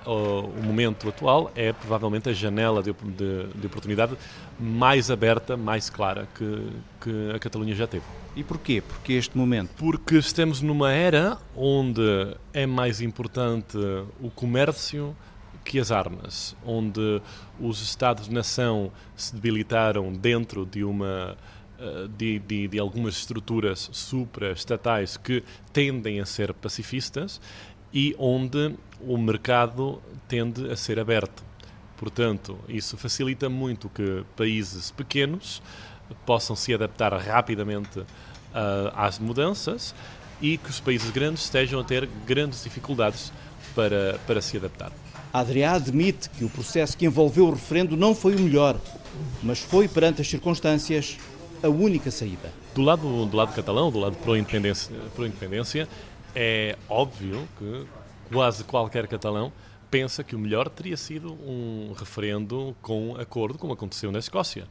uh, 0.06 0.10
o 0.10 0.62
momento 0.62 1.08
atual 1.08 1.50
é 1.56 1.72
provavelmente 1.72 2.28
a 2.28 2.34
janela 2.34 2.84
de, 2.84 2.92
de, 2.92 3.48
de 3.56 3.68
oportunidade 3.68 4.18
mais 4.60 5.10
aberta, 5.10 5.56
mais 5.56 5.90
clara 5.90 6.28
que, 6.36 6.68
que 7.00 7.32
a 7.34 7.40
Catalunha 7.40 7.74
já 7.74 7.88
teve. 7.88 8.04
E 8.36 8.44
porquê? 8.44 8.84
Porque 8.86 9.14
este 9.14 9.38
momento? 9.38 9.70
Porque 9.78 10.18
estamos 10.18 10.62
numa 10.62 10.92
era 10.92 11.38
onde 11.56 12.36
é 12.52 12.66
mais 12.66 13.00
importante 13.00 13.78
o 14.20 14.30
comércio 14.30 15.16
que 15.64 15.80
as 15.80 15.92
armas, 15.92 16.56
onde 16.66 17.22
os 17.60 17.82
Estados-nação 17.82 18.92
se 19.16 19.34
debilitaram 19.34 20.12
dentro 20.14 20.66
de 20.66 20.84
uma 20.84 21.38
eh, 21.80 22.08
de, 22.16 22.38
de, 22.40 22.68
de, 22.68 22.80
algumas 22.80 23.16
estruturas 23.16 23.90
supra-estatais 23.92 25.18
que 25.18 25.44
tendem 25.74 26.20
a 26.20 26.26
ser 26.28 26.54
pacifistas 26.54 27.42
e 27.92 28.16
onde 28.20 28.76
o 29.00 29.18
mercado 29.18 30.00
tende 30.28 30.72
a 30.72 30.76
ser 30.76 31.00
aberto. 31.00 31.44
Portanto, 31.98 32.58
isso 32.68 32.98
facilita 32.98 33.50
muito 33.50 33.90
que 33.90 34.24
países 34.36 34.92
pequenos 34.92 35.62
possam 36.24 36.56
se 36.56 36.72
adaptar 36.72 37.14
rapidamente 37.14 38.00
uh, 38.00 38.06
às 38.96 39.18
mudanças 39.18 39.96
e 40.40 40.58
que 40.58 40.70
os 40.70 40.80
países 40.80 41.10
grandes 41.10 41.44
estejam 41.44 41.80
a 41.80 41.84
ter 41.84 42.08
grandes 42.28 42.64
dificuldades 42.64 43.34
para, 43.74 44.20
para 44.28 44.40
se 44.40 44.58
adaptar. 44.58 44.92
Adrià 45.34 45.74
admite 45.74 46.30
que 46.30 46.44
o 46.44 46.50
processo 46.50 46.98
que 46.98 47.06
envolveu 47.06 47.48
o 47.48 47.52
referendo 47.52 47.96
não 47.96 48.14
foi 48.14 48.36
o 48.36 48.40
melhor, 48.40 48.80
mas 49.42 49.60
foi, 49.60 49.88
perante 49.88 50.22
as 50.22 50.28
circunstâncias, 50.28 51.18
a 51.64 51.70
única 51.70 52.12
saída. 52.12 52.52
Do 52.76 52.82
lado, 52.82 53.26
do 53.26 53.38
lado 53.38 53.54
catalão, 53.54 53.92
do 53.92 54.00
lado 54.00 54.16
pró-independência, 54.18 54.96
pró-independência, 55.16 55.88
é 56.36 56.78
óbvio 56.90 57.48
que 57.58 57.86
quase 58.32 58.64
qualquer 58.64 59.08
catalão 59.08 59.52
pensa 59.90 60.24
que 60.24 60.36
o 60.36 60.40
melhor 60.40 60.70
teria 60.70 60.96
sido 60.96 61.34
um 61.34 61.94
referendo 61.98 62.76
com 62.82 63.16
acordo, 63.18 63.58
como 63.58 63.74
aconteceu 63.74 64.12
na 64.12 64.20
Escócia. 64.20 64.66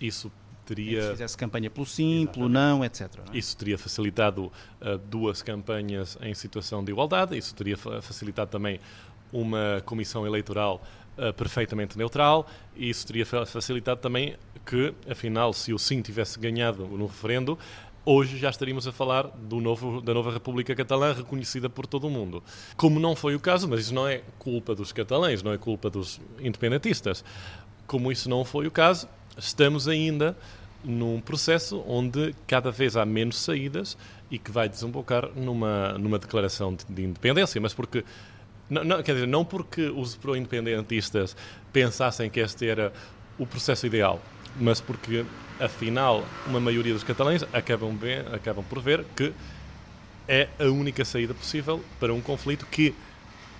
Isso 0.00 0.32
teria. 0.64 1.02
Se 1.02 1.10
fizesse 1.10 1.36
campanha 1.36 1.70
pelo 1.70 1.86
sim, 1.86 2.26
pelo 2.32 2.48
não, 2.48 2.84
etc. 2.84 3.10
Não 3.18 3.34
é? 3.34 3.38
Isso 3.38 3.56
teria 3.56 3.76
facilitado 3.76 4.46
uh, 4.46 4.98
duas 5.08 5.42
campanhas 5.42 6.16
em 6.22 6.34
situação 6.34 6.82
de 6.82 6.90
igualdade, 6.90 7.36
isso 7.36 7.54
teria 7.54 7.76
facilitado 7.76 8.50
também 8.50 8.80
uma 9.32 9.82
comissão 9.84 10.26
eleitoral 10.26 10.82
uh, 11.16 11.32
perfeitamente 11.32 11.96
neutral 11.96 12.46
e 12.76 12.90
isso 12.90 13.06
teria 13.06 13.24
facilitado 13.24 14.00
também 14.00 14.36
que, 14.64 14.94
afinal, 15.10 15.52
se 15.52 15.72
o 15.72 15.78
sim 15.78 16.00
tivesse 16.00 16.38
ganhado 16.38 16.86
no 16.86 17.06
referendo, 17.06 17.58
hoje 18.04 18.36
já 18.38 18.50
estaríamos 18.50 18.86
a 18.86 18.92
falar 18.92 19.24
do 19.28 19.60
novo, 19.60 20.00
da 20.00 20.12
nova 20.12 20.32
República 20.32 20.74
Catalã 20.74 21.12
reconhecida 21.12 21.68
por 21.68 21.86
todo 21.86 22.06
o 22.06 22.10
mundo. 22.10 22.42
Como 22.76 22.98
não 22.98 23.14
foi 23.14 23.34
o 23.34 23.40
caso, 23.40 23.68
mas 23.68 23.80
isso 23.80 23.94
não 23.94 24.06
é 24.06 24.22
culpa 24.38 24.74
dos 24.74 24.92
catalães, 24.92 25.42
não 25.42 25.52
é 25.52 25.58
culpa 25.58 25.88
dos 25.88 26.20
independentistas. 26.40 27.24
Como 27.86 28.10
isso 28.10 28.28
não 28.28 28.44
foi 28.44 28.66
o 28.66 28.70
caso, 28.70 29.08
estamos 29.36 29.88
ainda 29.88 30.36
num 30.84 31.20
processo 31.20 31.82
onde 31.86 32.34
cada 32.46 32.70
vez 32.70 32.96
há 32.96 33.06
menos 33.06 33.38
saídas 33.38 33.96
e 34.30 34.38
que 34.38 34.50
vai 34.50 34.68
desembocar 34.68 35.28
numa, 35.36 35.96
numa 35.98 36.18
declaração 36.18 36.74
de, 36.74 36.84
de 36.86 37.04
independência, 37.04 37.60
mas 37.60 37.72
porque 37.72 38.04
não, 38.68 38.84
não, 38.84 39.02
quer 39.02 39.14
dizer, 39.14 39.26
não 39.26 39.44
porque 39.44 39.82
os 39.88 40.16
pro-independentistas 40.16 41.36
pensassem 41.72 42.30
que 42.30 42.40
este 42.40 42.68
era 42.68 42.92
o 43.38 43.46
processo 43.46 43.86
ideal, 43.86 44.20
mas 44.58 44.80
porque, 44.80 45.24
afinal, 45.60 46.24
uma 46.46 46.60
maioria 46.60 46.92
dos 46.92 47.04
catalães 47.04 47.44
acabam, 47.52 47.94
bem, 47.94 48.18
acabam 48.32 48.64
por 48.64 48.80
ver 48.80 49.04
que 49.16 49.32
é 50.28 50.48
a 50.58 50.64
única 50.64 51.04
saída 51.04 51.34
possível 51.34 51.82
para 51.98 52.12
um 52.12 52.20
conflito 52.20 52.66
que 52.66 52.94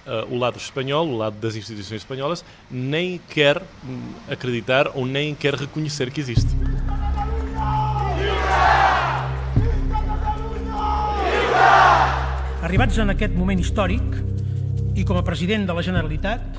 uh, 0.06 0.32
o 0.32 0.38
lado 0.38 0.58
espanhol, 0.58 1.08
o 1.08 1.16
lado 1.16 1.36
das 1.38 1.56
instituições 1.56 2.02
espanholas, 2.02 2.44
nem 2.70 3.18
quer 3.28 3.62
acreditar 4.30 4.88
ou 4.94 5.06
nem 5.06 5.34
quer 5.34 5.54
reconhecer 5.54 6.10
que 6.10 6.20
existe. 6.20 6.54
Arribats 12.62 12.96
en 12.96 13.10
aquest 13.10 13.34
moment 13.34 13.60
històric, 13.60 14.31
i 14.94 15.04
com 15.08 15.16
a 15.16 15.24
president 15.24 15.64
de 15.64 15.72
la 15.72 15.82
Generalitat 15.84 16.58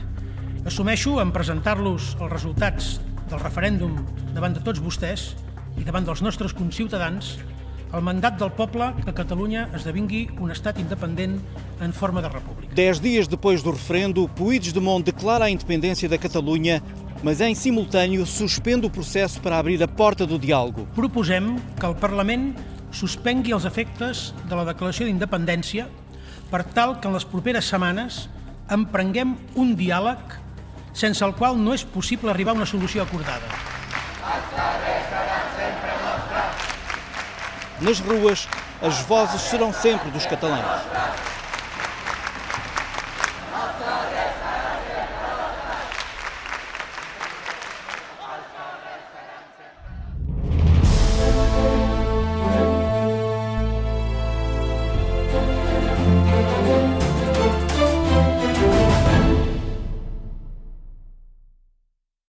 assumeixo 0.66 1.20
en 1.22 1.32
presentar-los 1.36 2.14
els 2.18 2.32
resultats 2.32 2.96
del 3.30 3.42
referèndum 3.42 4.00
davant 4.34 4.56
de 4.56 4.64
tots 4.66 4.82
vostès 4.82 5.34
i 5.78 5.86
davant 5.86 6.08
dels 6.08 6.24
nostres 6.26 6.56
conciutadans 6.58 7.36
el 7.94 8.02
mandat 8.02 8.40
del 8.42 8.50
poble 8.58 8.88
que 9.04 9.14
Catalunya 9.14 9.68
esdevingui 9.78 10.24
un 10.42 10.50
estat 10.50 10.80
independent 10.82 11.38
en 11.80 11.94
forma 11.94 12.24
de 12.26 12.32
república. 12.34 12.74
Dez 12.74 13.00
dias 13.00 13.30
depois 13.30 13.62
do 13.62 13.70
referendo, 13.70 14.26
Puigdemont 14.34 15.06
declara 15.06 15.46
a 15.46 15.54
independência 15.54 16.10
da 16.10 16.18
Catalunha, 16.18 16.82
mas 17.22 17.40
em 17.40 17.54
simultâneo 17.54 18.26
suspende 18.26 18.88
o 18.88 18.90
processo 18.90 19.40
para 19.42 19.60
abrir 19.60 19.82
a 19.84 19.88
porta 19.88 20.26
do 20.26 20.40
diálogo. 20.40 20.88
Proposem 20.96 21.56
que 21.80 21.86
el 21.86 21.94
Parlament 21.96 22.56
suspengui 22.90 23.54
els 23.54 23.66
efectes 23.66 24.34
de 24.50 24.56
la 24.58 24.66
declaració 24.66 25.06
d'independència 25.06 25.86
per 26.54 26.62
tal 26.70 27.00
que 27.02 27.10
en 27.10 27.16
les 27.18 27.26
properes 27.26 27.66
setmanes 27.66 28.28
emprenguem 28.76 29.32
un 29.58 29.72
diàleg 29.74 30.36
sense 30.94 31.26
el 31.26 31.34
qual 31.34 31.58
no 31.58 31.74
és 31.74 31.82
possible 31.96 32.30
arribar 32.30 32.54
a 32.54 32.60
una 32.60 32.68
solució 32.70 33.02
acordada. 33.02 33.50
Nas 37.82 38.00
ruas, 38.06 38.46
as 38.86 39.02
vozes 39.10 39.50
serão 39.50 39.74
sempre 39.74 40.12
dos 40.12 40.30
catalães. 40.30 41.33